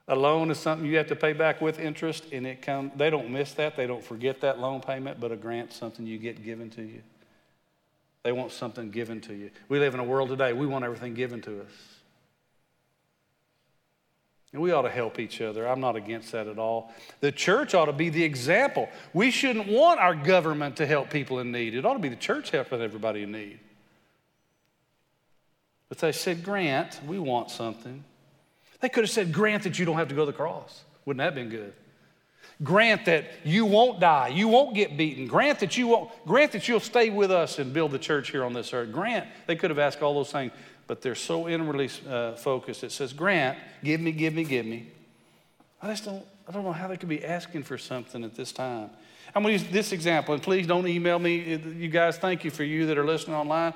[0.09, 3.11] a loan is something you have to pay back with interest, and it come, they
[3.11, 3.77] don't miss that.
[3.77, 7.03] They don't forget that loan payment, but a grant something you get given to you.
[8.23, 9.51] They want something given to you.
[9.69, 11.96] We live in a world today, we want everything given to us.
[14.53, 15.67] And we ought to help each other.
[15.67, 16.93] I'm not against that at all.
[17.21, 18.89] The church ought to be the example.
[19.13, 21.75] We shouldn't want our government to help people in need.
[21.75, 23.59] It ought to be the church helping everybody in need.
[25.89, 28.05] But they said, Grant, we want something.
[28.81, 30.85] They could have said, Grant that you don't have to go to the cross.
[31.05, 31.73] Wouldn't that have been good?
[32.63, 35.27] Grant that you won't die, you won't get beaten.
[35.27, 38.45] Grant that you won't, grant that you'll stay with us and build the church here
[38.45, 38.93] on this earth.
[38.93, 40.53] Grant, they could have asked all those things
[40.87, 42.85] but they're so inwardly uh, focused.
[42.85, 44.87] It says, Grant, give me, give me, give me.
[45.83, 48.53] I just don't, I don't know how they could be asking for something at this
[48.53, 48.91] time.
[49.35, 51.57] I'm going to use this example, and please don't email me.
[51.57, 53.75] You guys, thank you for you that are listening online.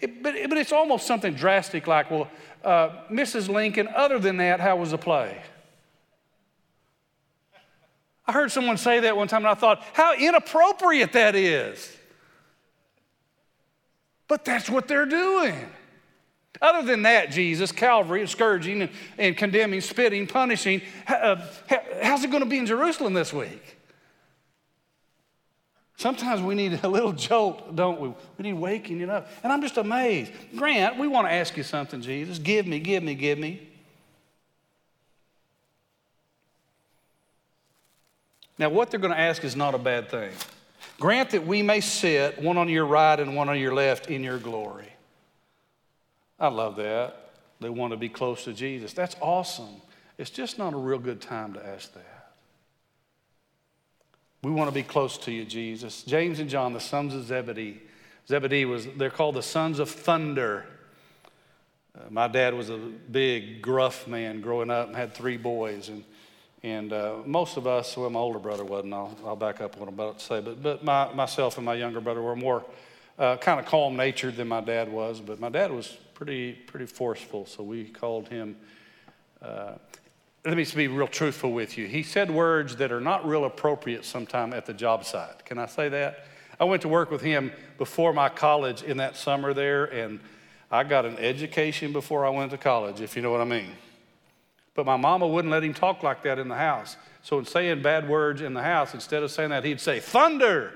[0.00, 2.28] It, but, but it's almost something drastic like, well,
[2.64, 3.48] uh, Mrs.
[3.48, 5.42] Lincoln, other than that, how was the play?
[8.26, 11.94] I heard someone say that one time, and I thought, how inappropriate that is.
[14.28, 15.58] But that's what they're doing.
[16.60, 21.36] Other than that, Jesus, Calvary, scourging and, and condemning, spitting, punishing, uh,
[22.02, 23.78] how's it going to be in Jerusalem this week?
[25.96, 28.08] Sometimes we need a little jolt, don't we?
[28.08, 29.28] We need waking it up.
[29.42, 30.32] And I'm just amazed.
[30.56, 32.38] Grant, we want to ask you something, Jesus.
[32.38, 33.68] Give me, give me, give me.
[38.58, 40.30] Now, what they're going to ask is not a bad thing.
[41.00, 44.22] Grant that we may sit, one on your right and one on your left, in
[44.22, 44.91] your glory.
[46.42, 47.30] I love that.
[47.60, 48.92] They want to be close to Jesus.
[48.92, 49.80] That's awesome.
[50.18, 52.34] It's just not a real good time to ask that.
[54.42, 56.02] We want to be close to you, Jesus.
[56.02, 57.80] James and John, the sons of Zebedee.
[58.26, 60.66] Zebedee was, they're called the sons of thunder.
[61.96, 65.90] Uh, my dad was a big, gruff man growing up and had three boys.
[65.90, 66.02] And,
[66.64, 69.88] and uh, most of us, well, my older brother wasn't, I'll, I'll back up what
[69.88, 72.64] I'm about to say, but, but my, myself and my younger brother were more
[73.16, 75.20] uh, kind of calm natured than my dad was.
[75.20, 78.56] But my dad was pretty, pretty forceful, so we called him.
[79.40, 79.72] Uh,
[80.44, 81.86] let me be real truthful with you.
[81.86, 85.44] He said words that are not real appropriate sometime at the job site.
[85.44, 86.26] Can I say that?
[86.58, 90.20] I went to work with him before my college in that summer there, and
[90.70, 93.70] I got an education before I went to college, if you know what I mean.
[94.74, 96.96] But my mama wouldn't let him talk like that in the house.
[97.22, 100.72] So in saying bad words in the house, instead of saying that, he'd say, Thunder!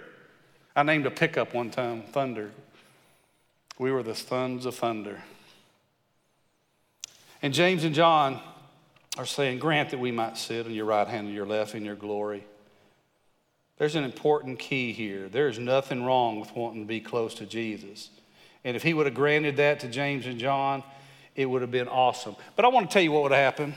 [0.74, 2.50] I named a pickup one time, Thunder.
[3.78, 5.22] We were the sons of thunder.
[7.42, 8.40] And James and John
[9.18, 11.84] are saying, Grant that we might sit on your right hand and your left in
[11.84, 12.44] your glory.
[13.78, 15.28] There's an important key here.
[15.28, 18.08] There's nothing wrong with wanting to be close to Jesus.
[18.64, 20.82] And if he would have granted that to James and John,
[21.34, 22.36] it would have been awesome.
[22.56, 23.74] But I want to tell you what would have happened.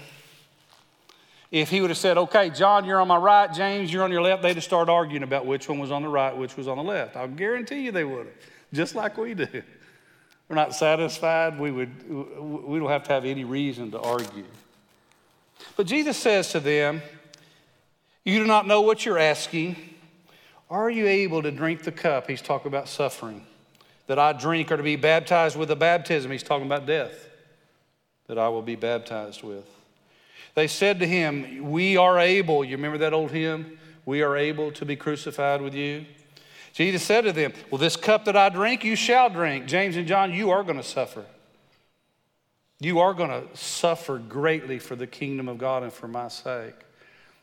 [1.51, 4.21] If he would have said, okay, John, you're on my right, James, you're on your
[4.21, 6.77] left, they'd have started arguing about which one was on the right, which was on
[6.77, 7.17] the left.
[7.17, 8.35] I'll guarantee you they would have,
[8.71, 9.47] just like we do
[10.49, 14.45] we're not satisfied, we, would, we don't have to have any reason to argue.
[15.77, 17.03] But Jesus says to them,
[18.25, 19.75] You do not know what you're asking.
[20.69, 22.27] Are you able to drink the cup?
[22.27, 23.45] He's talking about suffering.
[24.07, 26.31] That I drink or to be baptized with the baptism.
[26.31, 27.29] He's talking about death
[28.25, 29.65] that I will be baptized with.
[30.55, 32.63] They said to him, We are able.
[32.63, 33.77] You remember that old hymn?
[34.05, 36.05] We are able to be crucified with you.
[36.73, 39.65] Jesus said to them, Well, this cup that I drink, you shall drink.
[39.65, 41.25] James and John, you are going to suffer.
[42.79, 46.75] You are going to suffer greatly for the kingdom of God and for my sake.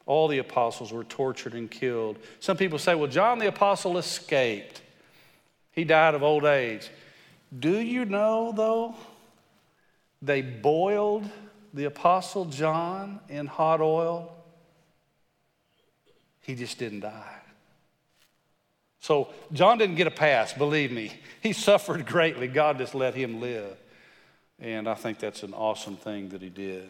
[0.07, 2.19] All the apostles were tortured and killed.
[2.41, 4.81] Some people say, Well, John the apostle escaped,
[5.73, 6.91] he died of old age.
[7.57, 8.95] Do you know, though,
[10.23, 11.29] they boiled
[11.75, 14.33] the apostle John in hot oil?
[16.43, 17.41] He just didn't die.
[19.07, 21.13] So John didn't get a pass, believe me.
[21.41, 22.49] He suffered greatly.
[22.49, 23.77] God just let him live.
[24.59, 26.89] And I think that's an awesome thing that he did.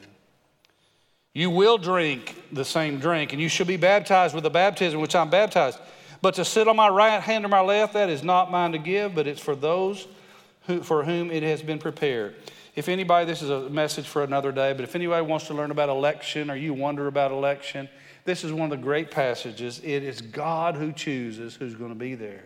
[1.35, 5.15] You will drink the same drink, and you shall be baptized with the baptism which
[5.15, 5.79] I'm baptized.
[6.23, 8.79] But to sit on my right hand or my left, that is not mine to
[8.79, 10.09] give, but it's for those
[10.63, 12.35] who, for whom it has been prepared.
[12.75, 15.71] If anybody, this is a message for another day, but if anybody wants to learn
[15.71, 17.91] about election or you wonder about election,
[18.27, 19.81] this is one of the great passages.
[19.83, 22.45] It is God who chooses who's going to be there.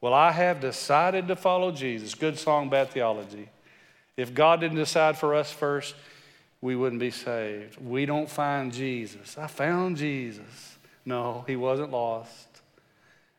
[0.00, 2.14] Well, I have decided to follow Jesus.
[2.14, 3.48] Good song, bad theology.
[4.16, 5.94] If God didn't decide for us first,
[6.60, 7.80] we wouldn't be saved.
[7.80, 9.36] We don't find Jesus.
[9.36, 10.76] I found Jesus.
[11.04, 12.48] No, he wasn't lost,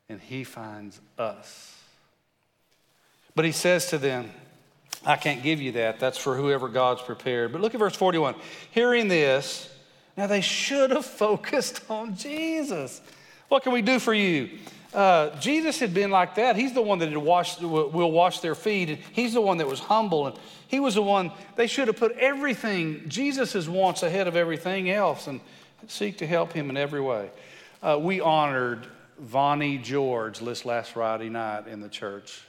[0.10, 1.78] and he finds us.
[3.36, 4.32] But he says to them,
[5.06, 6.00] I can't give you that.
[6.00, 7.52] That's for whoever God's prepared.
[7.54, 8.36] But look at verse 41.
[8.72, 9.70] Hearing this,
[10.20, 13.00] now, they should have focused on Jesus.
[13.48, 14.50] What can we do for you?
[14.94, 16.58] Uh, Jesus had been like that.
[16.58, 18.90] He's the one that washed, will wash their feet.
[18.90, 20.28] And he's the one that was humble.
[20.28, 20.36] And
[20.68, 25.28] he was the one, they should have put everything, Jesus' wants ahead of everything else
[25.28, 25.40] and
[25.88, 27.30] seek to help him in every way.
[27.82, 28.88] Uh, we honored
[29.20, 32.42] Vonnie George this last Friday night in the church.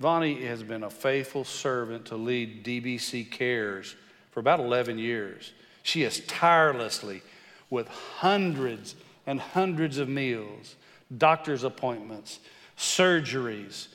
[0.00, 3.94] Vonnie has been a faithful servant to lead DBC Cares
[4.30, 5.52] for about 11 years.
[5.86, 7.22] She is tirelessly
[7.70, 10.74] with hundreds and hundreds of meals,
[11.16, 12.40] doctor's appointments,
[12.76, 13.86] surgeries,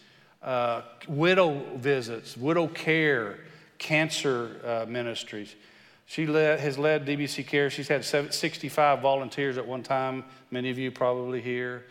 [0.42, 3.40] uh, widow visits, widow care,
[3.78, 5.54] cancer uh, ministries.
[6.06, 7.70] She led, has led DBC Care.
[7.70, 11.84] She's had 65 volunteers at one time, many of you probably here.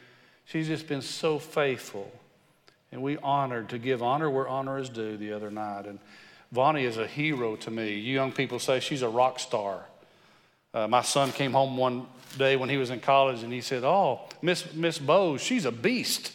[0.47, 2.11] She's just been so faithful.
[2.91, 5.85] And we honored to give honor where honor is due the other night.
[5.85, 5.99] And
[6.53, 7.91] Vonnie is a hero to me.
[7.99, 9.85] You young people say she's a rock star.
[10.73, 12.07] Uh, my son came home one
[12.39, 15.73] day when he was in college and he said, Oh, Miss, Miss Bowes, she's a
[15.73, 16.33] beast.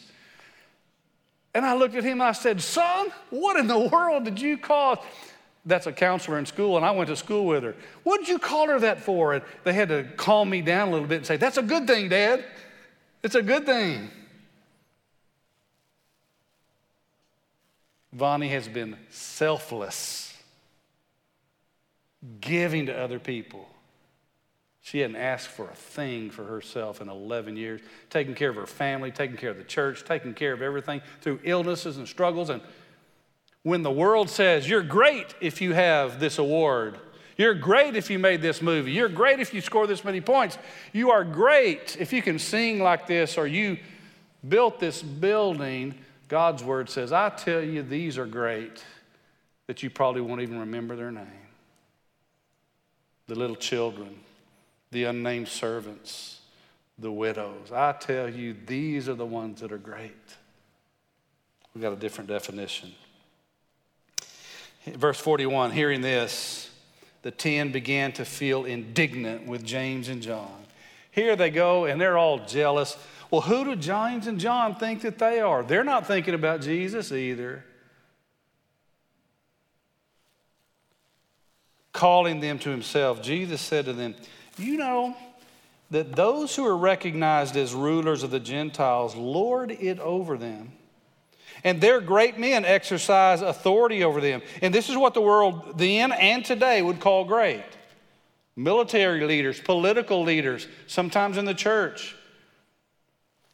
[1.53, 4.57] And I looked at him and I said, Son, what in the world did you
[4.57, 4.97] cause?
[5.65, 7.75] That's a counselor in school, and I went to school with her.
[8.03, 9.33] What did you call her that for?
[9.33, 11.87] And they had to calm me down a little bit and say, That's a good
[11.87, 12.43] thing, Dad.
[13.23, 14.11] It's a good thing.
[18.13, 20.37] Vonnie has been selfless,
[22.39, 23.67] giving to other people.
[24.85, 27.81] She hadn't asked for a thing for herself in 11 years,
[28.11, 31.39] taking care of her family, taking care of the church, taking care of everything through
[31.43, 32.51] illnesses and struggles.
[32.51, 32.61] And
[33.63, 36.99] when the world says, You're great if you have this award,
[37.35, 40.59] you're great if you made this movie, you're great if you score this many points,
[40.93, 43.79] you are great if you can sing like this or you
[44.47, 45.95] built this building,
[46.27, 48.85] God's word says, I tell you, these are great
[49.65, 51.25] that you probably won't even remember their name.
[53.25, 54.19] The little children
[54.91, 56.39] the unnamed servants,
[56.97, 57.71] the widows.
[57.71, 60.13] I tell you, these are the ones that are great.
[61.73, 62.93] We've got a different definition.
[64.85, 66.69] Verse 41 hearing this,
[67.23, 70.63] the ten began to feel indignant with James and John.
[71.11, 72.97] Here they go, and they're all jealous.
[73.31, 75.63] Well, who do James and John think that they are?
[75.63, 77.65] They're not thinking about Jesus either.
[81.91, 84.15] Calling them to himself, Jesus said to them,
[84.57, 85.15] you know
[85.91, 90.71] that those who are recognized as rulers of the Gentiles lord it over them.
[91.63, 94.41] And their great men exercise authority over them.
[94.61, 97.63] And this is what the world then and today would call great
[98.55, 102.15] military leaders, political leaders, sometimes in the church.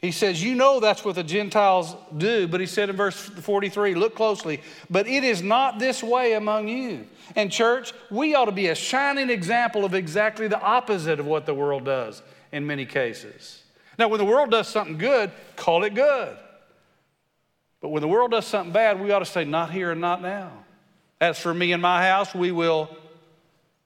[0.02, 2.48] He says, You know that's what the Gentiles do.
[2.48, 6.68] But he said in verse 43, look closely, but it is not this way among
[6.68, 7.08] you.
[7.36, 11.46] And, church, we ought to be a shining example of exactly the opposite of what
[11.46, 12.22] the world does
[12.52, 13.64] in many cases.
[14.00, 16.36] Now, when the world does something good, call it good.
[17.80, 20.22] But when the world does something bad, we ought to say, Not here and not
[20.22, 20.52] now.
[21.20, 22.90] As for me and my house, we will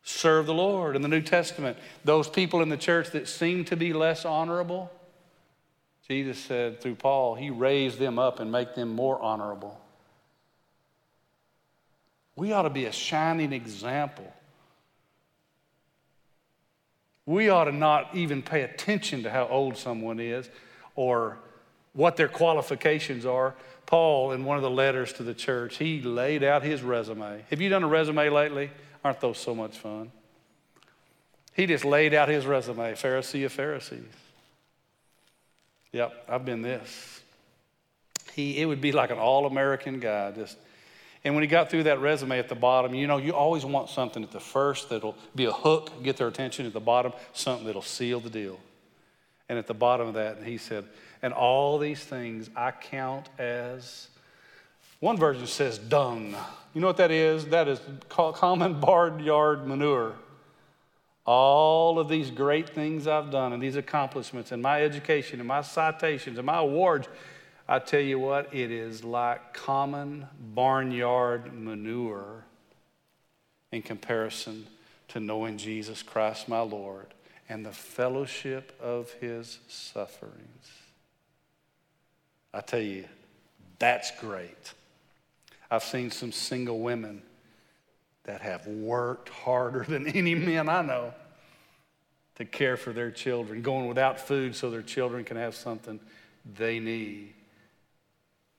[0.04, 0.96] serve the Lord.
[0.96, 4.90] In the New Testament, those people in the church that seem to be less honorable,
[6.08, 9.80] Jesus said through Paul, He raised them up and make them more honorable.
[12.36, 14.32] We ought to be a shining example.
[17.26, 20.48] We ought to not even pay attention to how old someone is
[20.96, 21.38] or
[21.94, 23.56] what their qualifications are.
[23.88, 27.44] Paul, in one of the letters to the church, he laid out his resume.
[27.50, 28.70] Have you done a resume lately?
[29.04, 30.12] Aren't those so much fun?
[31.54, 34.04] He just laid out his resume, Pharisee of Pharisees.
[35.96, 37.22] Yep, I've been this.
[38.34, 40.58] He, it would be like an all American guy, just
[41.24, 43.90] and when he got through that resume at the bottom, you know, you always want
[43.90, 46.68] something at the first that'll be a hook, get their attention.
[46.68, 48.60] At the bottom, something that'll seal the deal.
[49.48, 50.86] And at the bottom of that, he said,
[51.24, 54.10] and all these things I count as,
[55.00, 56.36] one version says dung.
[56.76, 57.48] You know what that is?
[57.48, 57.80] That is
[58.10, 60.14] common barnyard manure.
[61.26, 65.62] All of these great things I've done and these accomplishments and my education and my
[65.62, 67.08] citations and my awards,
[67.68, 72.46] I tell you what, it is like common barnyard manure
[73.72, 74.68] in comparison
[75.10, 77.08] to knowing Jesus Christ my Lord
[77.50, 80.70] and the fellowship of his sufferings.
[82.54, 83.06] I tell you,
[83.80, 84.74] that's great.
[85.70, 87.22] I've seen some single women
[88.26, 91.14] that have worked harder than any men I know
[92.36, 96.00] to care for their children, going without food so their children can have something
[96.58, 97.34] they need.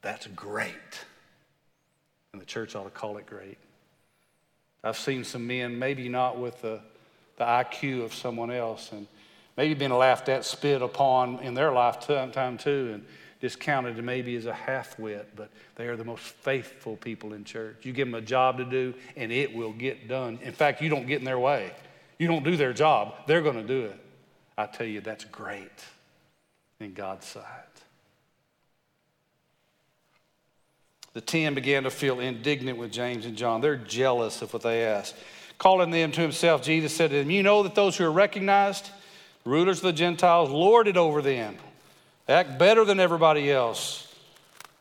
[0.03, 1.05] That's great.
[2.33, 3.59] And the church ought to call it great.
[4.83, 6.81] I've seen some men, maybe not with the,
[7.37, 9.07] the IQ of someone else, and
[9.57, 13.05] maybe been laughed at, spit upon in their lifetime too, and
[13.41, 17.79] discounted maybe as a half wit, but they are the most faithful people in church.
[17.83, 20.39] You give them a job to do, and it will get done.
[20.43, 21.73] In fact, you don't get in their way.
[22.19, 24.01] You don't do their job, they're going to do it.
[24.57, 25.85] I tell you, that's great
[26.81, 27.45] in God's sight.
[31.13, 33.61] The ten began to feel indignant with James and John.
[33.61, 35.15] They're jealous of what they asked.
[35.59, 38.91] Calling them to himself, Jesus said to them, You know that those who are recognized,
[39.45, 41.57] rulers of the Gentiles, lord it over them.
[42.29, 44.03] Act better than everybody else.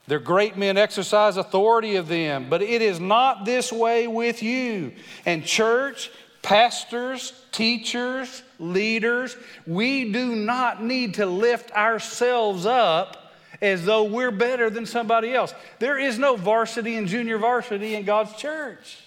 [0.07, 4.93] Their great men exercise authority of them, but it is not this way with you.
[5.25, 9.35] And church, pastors, teachers, leaders,
[9.65, 15.53] we do not need to lift ourselves up as though we're better than somebody else.
[15.79, 18.99] There is no varsity and junior varsity in God's church.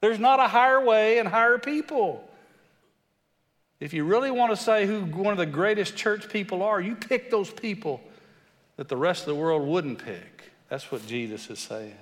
[0.00, 2.25] There's not a higher way and higher people.
[3.78, 6.96] If you really want to say who one of the greatest church people are, you
[6.96, 8.00] pick those people
[8.76, 10.50] that the rest of the world wouldn't pick.
[10.68, 11.96] That's what Jesus is saying.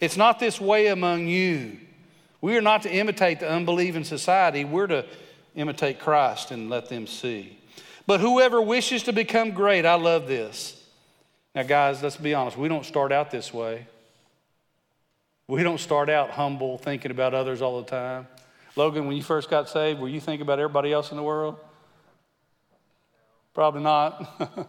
[0.00, 1.78] It's not this way among you.
[2.40, 4.64] We are not to imitate the unbelieving society.
[4.64, 5.06] We're to
[5.54, 7.58] imitate Christ and let them see.
[8.06, 10.82] But whoever wishes to become great, I love this.
[11.54, 12.56] Now, guys, let's be honest.
[12.56, 13.86] We don't start out this way.
[15.48, 18.28] We don't start out humble, thinking about others all the time.
[18.80, 21.58] Logan, when you first got saved, were you thinking about everybody else in the world?
[23.52, 24.66] Probably not.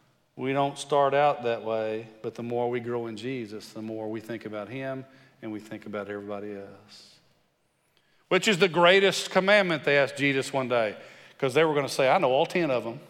[0.36, 4.08] we don't start out that way, but the more we grow in Jesus, the more
[4.08, 5.04] we think about Him
[5.42, 7.16] and we think about everybody else.
[8.28, 10.96] Which is the greatest commandment, they asked Jesus one day,
[11.32, 13.00] because they were going to say, I know all 10 of them.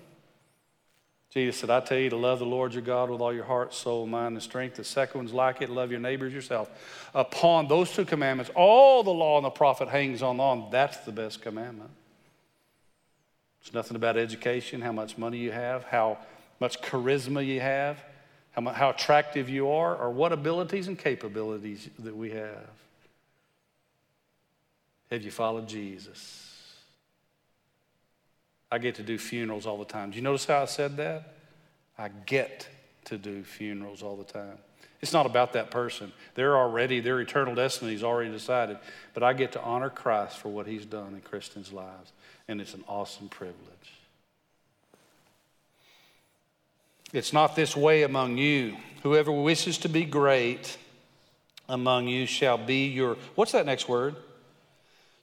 [1.32, 3.72] Jesus said, I tell you to love the Lord your God with all your heart,
[3.72, 4.76] soul, mind, and strength.
[4.76, 6.70] The second one's like it, love your neighbors yourself.
[7.14, 10.68] Upon those two commandments, all the law and the prophet hangs on on.
[10.70, 11.90] That's the best commandment.
[13.62, 16.18] It's nothing about education, how much money you have, how
[16.60, 18.04] much charisma you have,
[18.50, 22.68] how, much, how attractive you are, or what abilities and capabilities that we have.
[25.10, 26.51] Have you followed Jesus?
[28.72, 30.12] I get to do funerals all the time.
[30.12, 31.34] Do you notice how I said that?
[31.98, 32.66] I get
[33.04, 34.56] to do funerals all the time.
[35.02, 36.10] It's not about that person.
[36.36, 38.78] They're already, their eternal destiny is already decided.
[39.12, 42.12] But I get to honor Christ for what he's done in Christians' lives.
[42.48, 43.58] And it's an awesome privilege.
[47.12, 48.78] It's not this way among you.
[49.02, 50.78] Whoever wishes to be great
[51.68, 54.16] among you shall be your, what's that next word?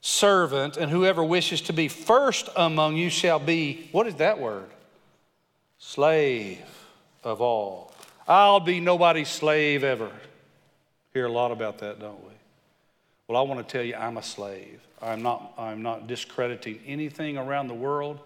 [0.02, 4.70] Servant, and whoever wishes to be first among you shall be, what is that word?
[5.78, 6.62] Slave
[7.24, 7.94] of all.
[8.28, 10.12] I'll be nobody's slave ever.
[11.14, 12.34] Hear a lot about that, don't we?
[13.28, 14.82] Well, I want to tell you, I'm a slave.
[15.02, 18.20] I'm not, I'm not discrediting anything around the world.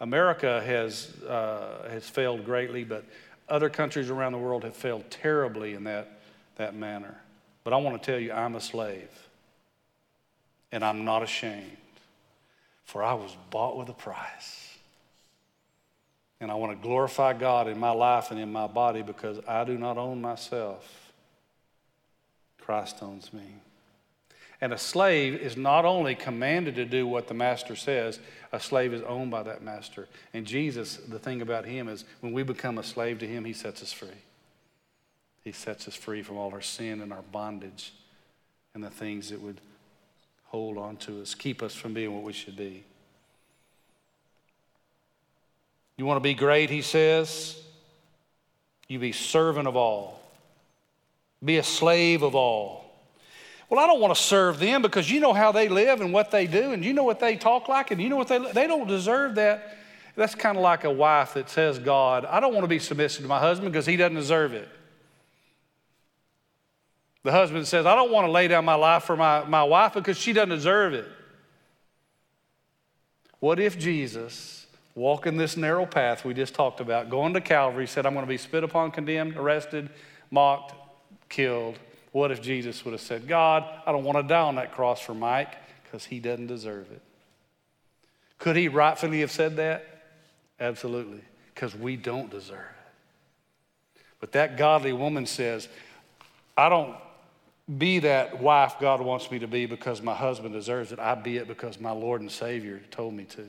[0.00, 3.04] America has, uh, has failed greatly, but
[3.48, 6.20] other countries around the world have failed terribly in that,
[6.56, 7.14] that manner.
[7.62, 9.08] But I want to tell you, I'm a slave
[10.74, 11.76] and I'm not ashamed,
[12.84, 14.76] for I was bought with a price.
[16.40, 19.62] And I want to glorify God in my life and in my body because I
[19.62, 21.12] do not own myself.
[22.60, 23.44] Christ owns me.
[24.60, 28.18] And a slave is not only commanded to do what the master says,
[28.50, 30.08] a slave is owned by that master.
[30.32, 33.52] And Jesus, the thing about him is when we become a slave to him, he
[33.52, 34.08] sets us free.
[35.44, 37.92] He sets us free from all our sin and our bondage
[38.74, 39.60] and the things that would
[40.54, 42.84] hold on to us, keep us from being what we should be.
[45.96, 47.60] You want to be great, he says?
[48.86, 50.20] You be servant of all,
[51.44, 52.84] be a slave of all.
[53.68, 56.30] Well, I don't want to serve them because you know how they live and what
[56.30, 58.68] they do, and you know what they talk like, and you know what they they
[58.68, 59.76] don't deserve that.
[60.14, 63.22] That's kind of like a wife that says, God, I don't want to be submissive
[63.22, 64.68] to my husband because he doesn't deserve it.
[67.24, 69.94] The husband says, I don't want to lay down my life for my, my wife
[69.94, 71.08] because she doesn't deserve it.
[73.40, 78.04] What if Jesus, walking this narrow path we just talked about, going to Calvary, said,
[78.04, 79.88] I'm going to be spit upon, condemned, arrested,
[80.30, 80.74] mocked,
[81.30, 81.78] killed?
[82.12, 85.00] What if Jesus would have said, God, I don't want to die on that cross
[85.00, 87.00] for Mike because he doesn't deserve it?
[88.38, 89.86] Could he rightfully have said that?
[90.60, 91.22] Absolutely,
[91.54, 94.02] because we don't deserve it.
[94.20, 95.68] But that godly woman says,
[96.56, 96.94] I don't
[97.78, 100.98] be that wife God wants me to be because my husband deserves it.
[100.98, 103.46] I be it because my Lord and Savior told me to.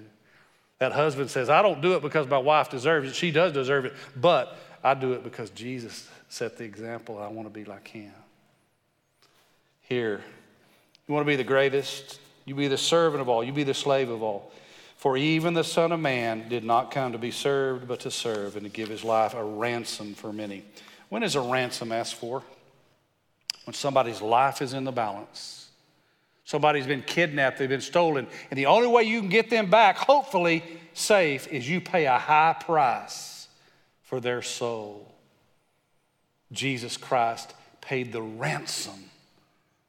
[0.80, 3.16] That husband says, I don't do it because my wife deserves it.
[3.16, 7.18] She does deserve it, but I do it because Jesus set the example.
[7.18, 8.11] I want to be like him.
[9.82, 10.22] Here,
[11.07, 12.20] you want to be the greatest?
[12.45, 14.51] You be the servant of all, you be the slave of all.
[14.97, 18.55] For even the Son of Man did not come to be served, but to serve
[18.55, 20.63] and to give his life a ransom for many.
[21.09, 22.43] When is a ransom asked for?
[23.66, 25.70] When somebody's life is in the balance.
[26.45, 29.97] Somebody's been kidnapped, they've been stolen, and the only way you can get them back,
[29.97, 30.63] hopefully
[30.93, 33.47] safe, is you pay a high price
[34.03, 35.11] for their soul.
[36.51, 39.09] Jesus Christ paid the ransom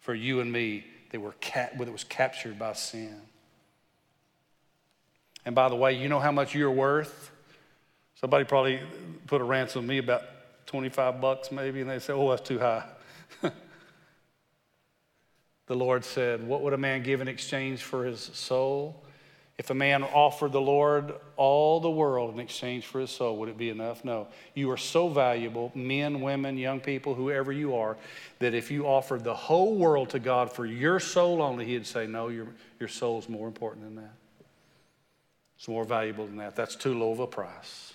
[0.00, 3.20] for you and me that, were that was captured by sin.
[5.44, 7.30] And by the way, you know how much you're worth?
[8.14, 8.80] Somebody probably
[9.26, 10.22] put a ransom on me about
[10.66, 12.84] 25 bucks maybe, and they say, oh, that's too high.
[15.66, 19.02] The Lord said, What would a man give in exchange for his soul?
[19.58, 23.48] If a man offered the Lord all the world in exchange for his soul, would
[23.48, 24.04] it be enough?
[24.04, 24.28] No.
[24.54, 27.96] You are so valuable, men, women, young people, whoever you are,
[28.38, 32.06] that if you offered the whole world to God for your soul only, he'd say,
[32.06, 32.48] No, your,
[32.78, 34.14] your soul's more important than that.
[35.56, 36.54] It's more valuable than that.
[36.54, 37.94] That's too low of a price.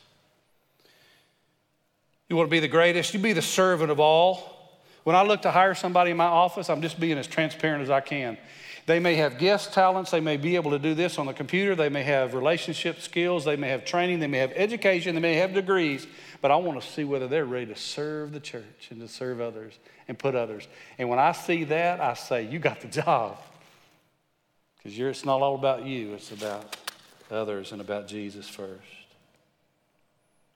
[2.27, 3.13] You want to be the greatest?
[3.13, 4.60] You be the servant of all.
[5.03, 7.89] When I look to hire somebody in my office, I'm just being as transparent as
[7.89, 8.37] I can.
[8.85, 10.11] They may have guest talents.
[10.11, 11.75] They may be able to do this on the computer.
[11.75, 13.45] They may have relationship skills.
[13.45, 14.19] They may have training.
[14.19, 15.15] They may have education.
[15.15, 16.07] They may have degrees.
[16.41, 19.39] But I want to see whether they're ready to serve the church and to serve
[19.39, 19.77] others
[20.07, 20.67] and put others.
[20.97, 23.37] And when I see that, I say, You got the job.
[24.77, 26.75] Because it's not all about you, it's about
[27.29, 28.81] others and about Jesus first.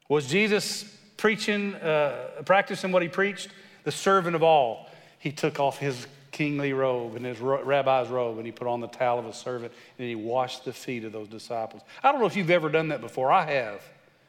[0.09, 0.83] Was Jesus
[1.17, 3.49] preaching, uh, practicing what he preached?
[3.85, 4.89] The servant of all.
[5.17, 8.87] He took off his kingly robe and his rabbi's robe and he put on the
[8.87, 11.81] towel of a servant and he washed the feet of those disciples.
[12.03, 13.31] I don't know if you've ever done that before.
[13.31, 13.81] I have.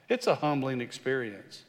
[0.08, 1.64] It's a humbling experience.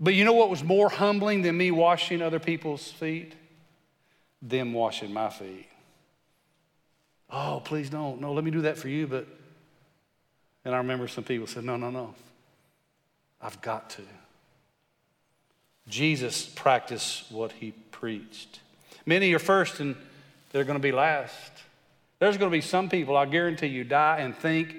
[0.00, 3.34] But you know what was more humbling than me washing other people's feet?
[4.42, 5.68] Them washing my feet.
[7.30, 8.20] Oh, please don't.
[8.20, 9.06] No, let me do that for you.
[9.06, 9.26] But,
[10.64, 12.14] and I remember some people said, no, no, no.
[13.40, 14.02] I've got to.
[15.88, 18.60] Jesus practiced what he preached.
[19.06, 19.96] Many are first and
[20.50, 21.52] they're going to be last.
[22.18, 24.76] There's going to be some people, I guarantee you, die and think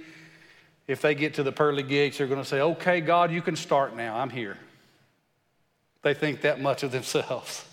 [0.87, 3.55] if they get to the pearly gates, they're going to say, okay, God, you can
[3.55, 4.17] start now.
[4.17, 4.57] I'm here.
[6.01, 7.65] They think that much of themselves.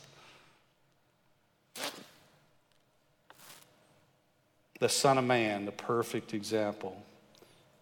[4.80, 7.00] The Son of Man, the perfect example.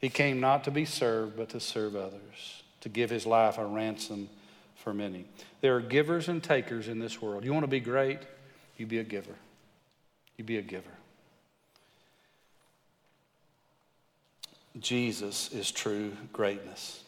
[0.00, 3.64] He came not to be served, but to serve others, to give his life a
[3.64, 4.28] ransom
[4.82, 5.26] for many.
[5.60, 7.44] There are givers and takers in this world.
[7.44, 8.18] You want to be great?
[8.76, 9.34] You be a giver.
[10.36, 10.90] You be a giver.
[14.78, 17.02] Jesus is true greatness.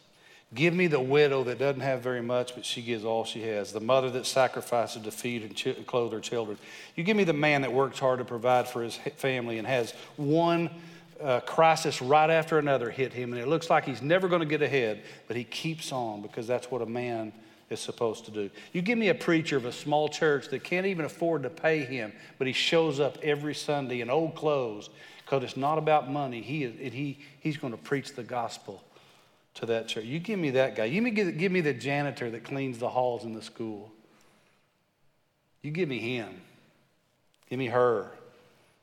[0.53, 3.73] Give me the widow that doesn't have very much, but she gives all she has.
[3.73, 6.59] The mother that sacrifices to feed and ch- clothe her children.
[6.95, 9.93] You give me the man that works hard to provide for his family and has
[10.15, 10.69] one
[11.19, 14.45] uh, crisis right after another hit him, and it looks like he's never going to
[14.45, 17.33] get ahead, but he keeps on because that's what a man
[17.69, 18.49] is supposed to do.
[18.71, 21.83] You give me a preacher of a small church that can't even afford to pay
[21.83, 24.89] him, but he shows up every Sunday in old clothes
[25.25, 26.41] because it's not about money.
[26.41, 28.83] He, is, he, he's going to preach the gospel
[29.55, 30.05] to that church.
[30.05, 30.85] You give me that guy.
[30.85, 33.91] You give, give me the janitor that cleans the halls in the school.
[35.61, 36.41] You give me him.
[37.49, 38.11] Give me her.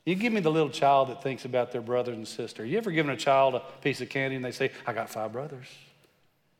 [0.04, 2.64] You give me the little child that thinks about their brother and sister.
[2.64, 5.32] You ever given a child a piece of candy and they say, I got five
[5.32, 5.66] brothers?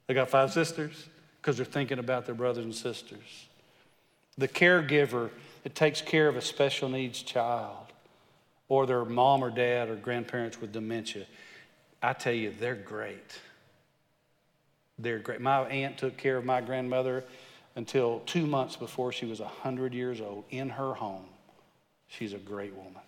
[0.06, 1.06] They got five sisters?
[1.40, 3.46] Because they're thinking about their brothers and sisters.
[4.36, 5.30] The caregiver
[5.62, 7.86] that takes care of a special needs child
[8.68, 11.26] or their mom or dad or grandparents with dementia.
[12.02, 13.38] I tell you, they're great.
[14.98, 15.40] They're great.
[15.40, 17.24] My aunt took care of my grandmother
[17.76, 21.24] until two months before she was 100 years old in her home.
[22.08, 23.02] She's a great woman.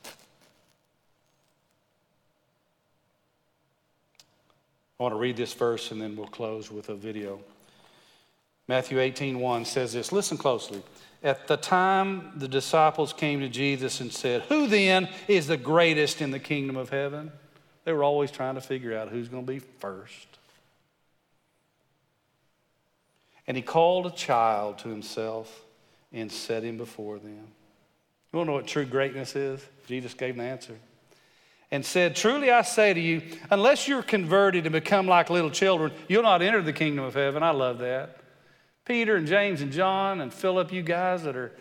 [4.98, 7.40] I want to read this verse and then we'll close with a video.
[8.68, 10.12] Matthew 18 1 says this.
[10.12, 10.82] Listen closely.
[11.22, 16.20] At the time the disciples came to Jesus and said, Who then is the greatest
[16.20, 17.32] in the kingdom of heaven?
[17.84, 20.26] They were always trying to figure out who's going to be first.
[23.46, 25.64] And he called a child to himself
[26.12, 27.46] and set him before them.
[28.32, 29.60] You want to know what true greatness is?
[29.86, 30.78] Jesus gave an answer.
[31.70, 35.92] And said, Truly I say to you, unless you're converted and become like little children,
[36.08, 37.42] you'll not enter the kingdom of heaven.
[37.42, 38.21] I love that.
[38.84, 41.52] Peter and James and John and Philip, you guys that are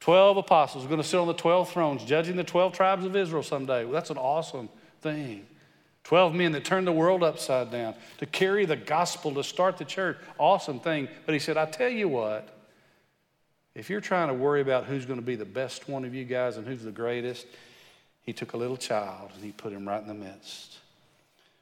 [0.00, 3.42] 12 apostles, going to sit on the 12 thrones, judging the 12 tribes of Israel
[3.42, 3.84] someday.
[3.84, 4.68] Well, that's an awesome
[5.00, 5.46] thing.
[6.04, 9.84] 12 men that turned the world upside down to carry the gospel, to start the
[9.84, 10.18] church.
[10.38, 11.08] Awesome thing.
[11.24, 12.48] But he said, I tell you what,
[13.74, 16.24] if you're trying to worry about who's going to be the best one of you
[16.24, 17.46] guys and who's the greatest,
[18.22, 20.78] he took a little child and he put him right in the midst.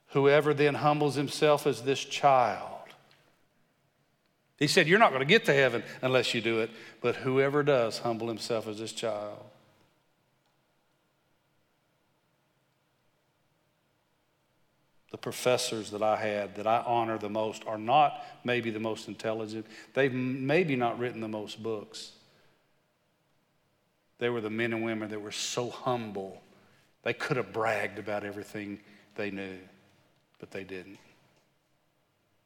[0.08, 2.81] Whoever then humbles himself as this child
[4.62, 7.64] he said, You're not going to get to heaven unless you do it, but whoever
[7.64, 9.42] does humble himself as this child.
[15.10, 19.08] The professors that I had that I honor the most are not maybe the most
[19.08, 19.66] intelligent.
[19.94, 22.12] They've maybe not written the most books.
[24.18, 26.40] They were the men and women that were so humble.
[27.02, 28.78] They could have bragged about everything
[29.16, 29.58] they knew,
[30.38, 31.00] but they didn't.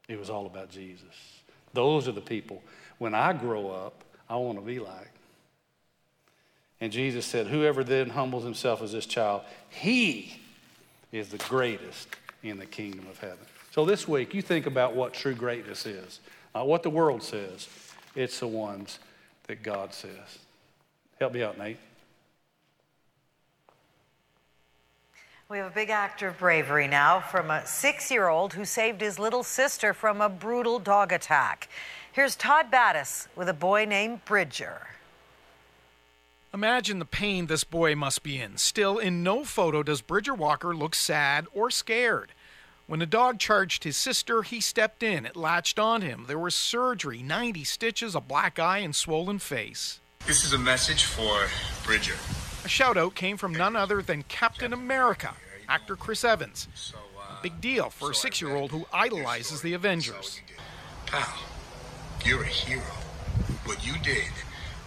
[0.09, 1.43] It was all about Jesus.
[1.77, 2.63] Those are the people.
[2.99, 5.11] When I grow up, I want to be like.
[6.81, 10.41] And Jesus said, Whoever then humbles himself as this child, he
[11.13, 12.09] is the greatest
[12.43, 13.45] in the kingdom of heaven.
[13.73, 16.21] So this week, you think about what true greatness is,
[16.55, 17.69] not what the world says.
[18.15, 18.99] It's the ones
[19.47, 20.39] that God says.
[21.21, 21.77] Help me out, Nate.
[25.49, 29.01] We have a big act of bravery now from a six year old who saved
[29.01, 31.69] his little sister from a brutal dog attack.
[32.11, 34.89] Here's Todd Battis with a boy named Bridger.
[36.53, 38.57] Imagine the pain this boy must be in.
[38.57, 42.33] Still, in no photo does Bridger Walker look sad or scared.
[42.89, 45.25] When the dog charged his sister, he stepped in.
[45.25, 46.25] It latched on him.
[46.27, 50.01] There was surgery, 90 stitches, a black eye, and swollen face.
[50.27, 51.47] This is a message for
[51.87, 52.17] Bridger.
[52.67, 55.35] A shout out came from none other than Captain America,
[55.69, 56.67] actor Chris Evans.
[57.17, 60.41] A big deal for a six year old who idolizes the Avengers.
[61.07, 61.33] Pal,
[62.25, 62.83] you're a hero.
[63.67, 64.33] What you did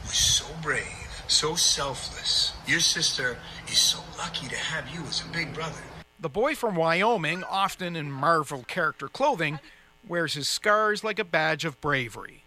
[0.04, 2.52] was so brave, so selfless.
[2.68, 3.38] Your sister
[3.70, 5.80] is so lucky to have you as a big brother.
[6.20, 9.62] The boy from Wyoming, often in Marvel character clothing,
[10.06, 12.44] wears his scars like a badge of bravery.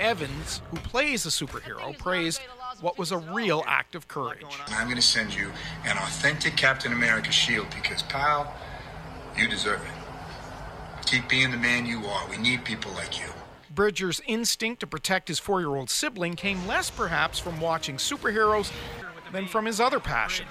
[0.00, 2.40] Evans, who plays a superhero, praised
[2.80, 4.44] what was a real act of courage.
[4.68, 5.50] I'm going to send you
[5.84, 8.54] an authentic Captain America shield because, pal,
[9.36, 11.06] you deserve it.
[11.06, 12.28] Keep being the man you are.
[12.28, 13.32] We need people like you.
[13.74, 18.72] Bridger's instinct to protect his four year old sibling came less perhaps from watching superheroes
[19.32, 20.46] than from his other passion.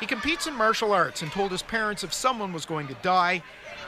[0.00, 3.42] He competes in martial arts and told his parents if someone was going to die,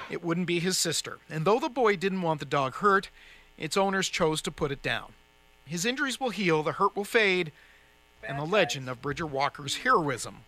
[0.08, 1.18] it wouldn't be his sister.
[1.28, 3.10] And though the boy didn't want the dog hurt,
[3.58, 5.12] its owners chose to put it down.
[5.64, 7.52] His injuries will heal, the hurt will fade,
[8.22, 10.38] and the legend of Bridger Walker's heroism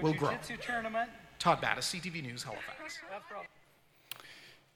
[0.00, 0.36] will grow.
[1.38, 2.98] Todd Battis, CTV News, Halifax.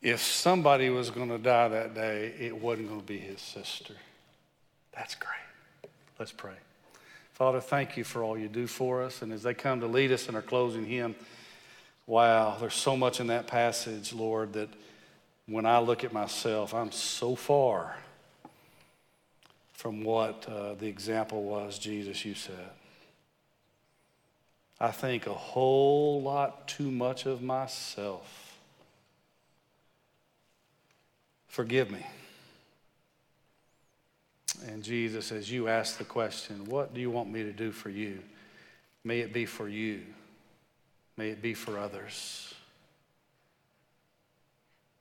[0.02, 3.94] If somebody was going to die that day, it wasn't going to be his sister.
[4.94, 5.90] That's great.
[6.18, 6.54] Let's pray.
[7.32, 9.20] Father, thank you for all you do for us.
[9.22, 11.14] And as they come to lead us in our closing hymn,
[12.06, 14.70] wow, there's so much in that passage, Lord, that
[15.48, 17.96] when I look at myself, I'm so far
[19.72, 22.70] from what uh, the example was, Jesus, you said.
[24.80, 28.58] I think a whole lot too much of myself.
[31.48, 32.04] Forgive me.
[34.66, 37.88] And Jesus, as you ask the question, what do you want me to do for
[37.88, 38.18] you?
[39.04, 40.02] May it be for you.
[41.16, 42.55] May it be for others.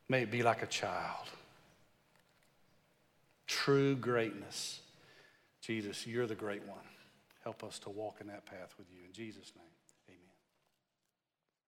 [0.08, 1.28] May it be like a child.
[3.48, 4.82] True greatness.
[5.62, 6.78] Jesus, you're the great one.
[7.44, 9.00] Help us to walk in that path with you.
[9.06, 9.75] In Jesus' name.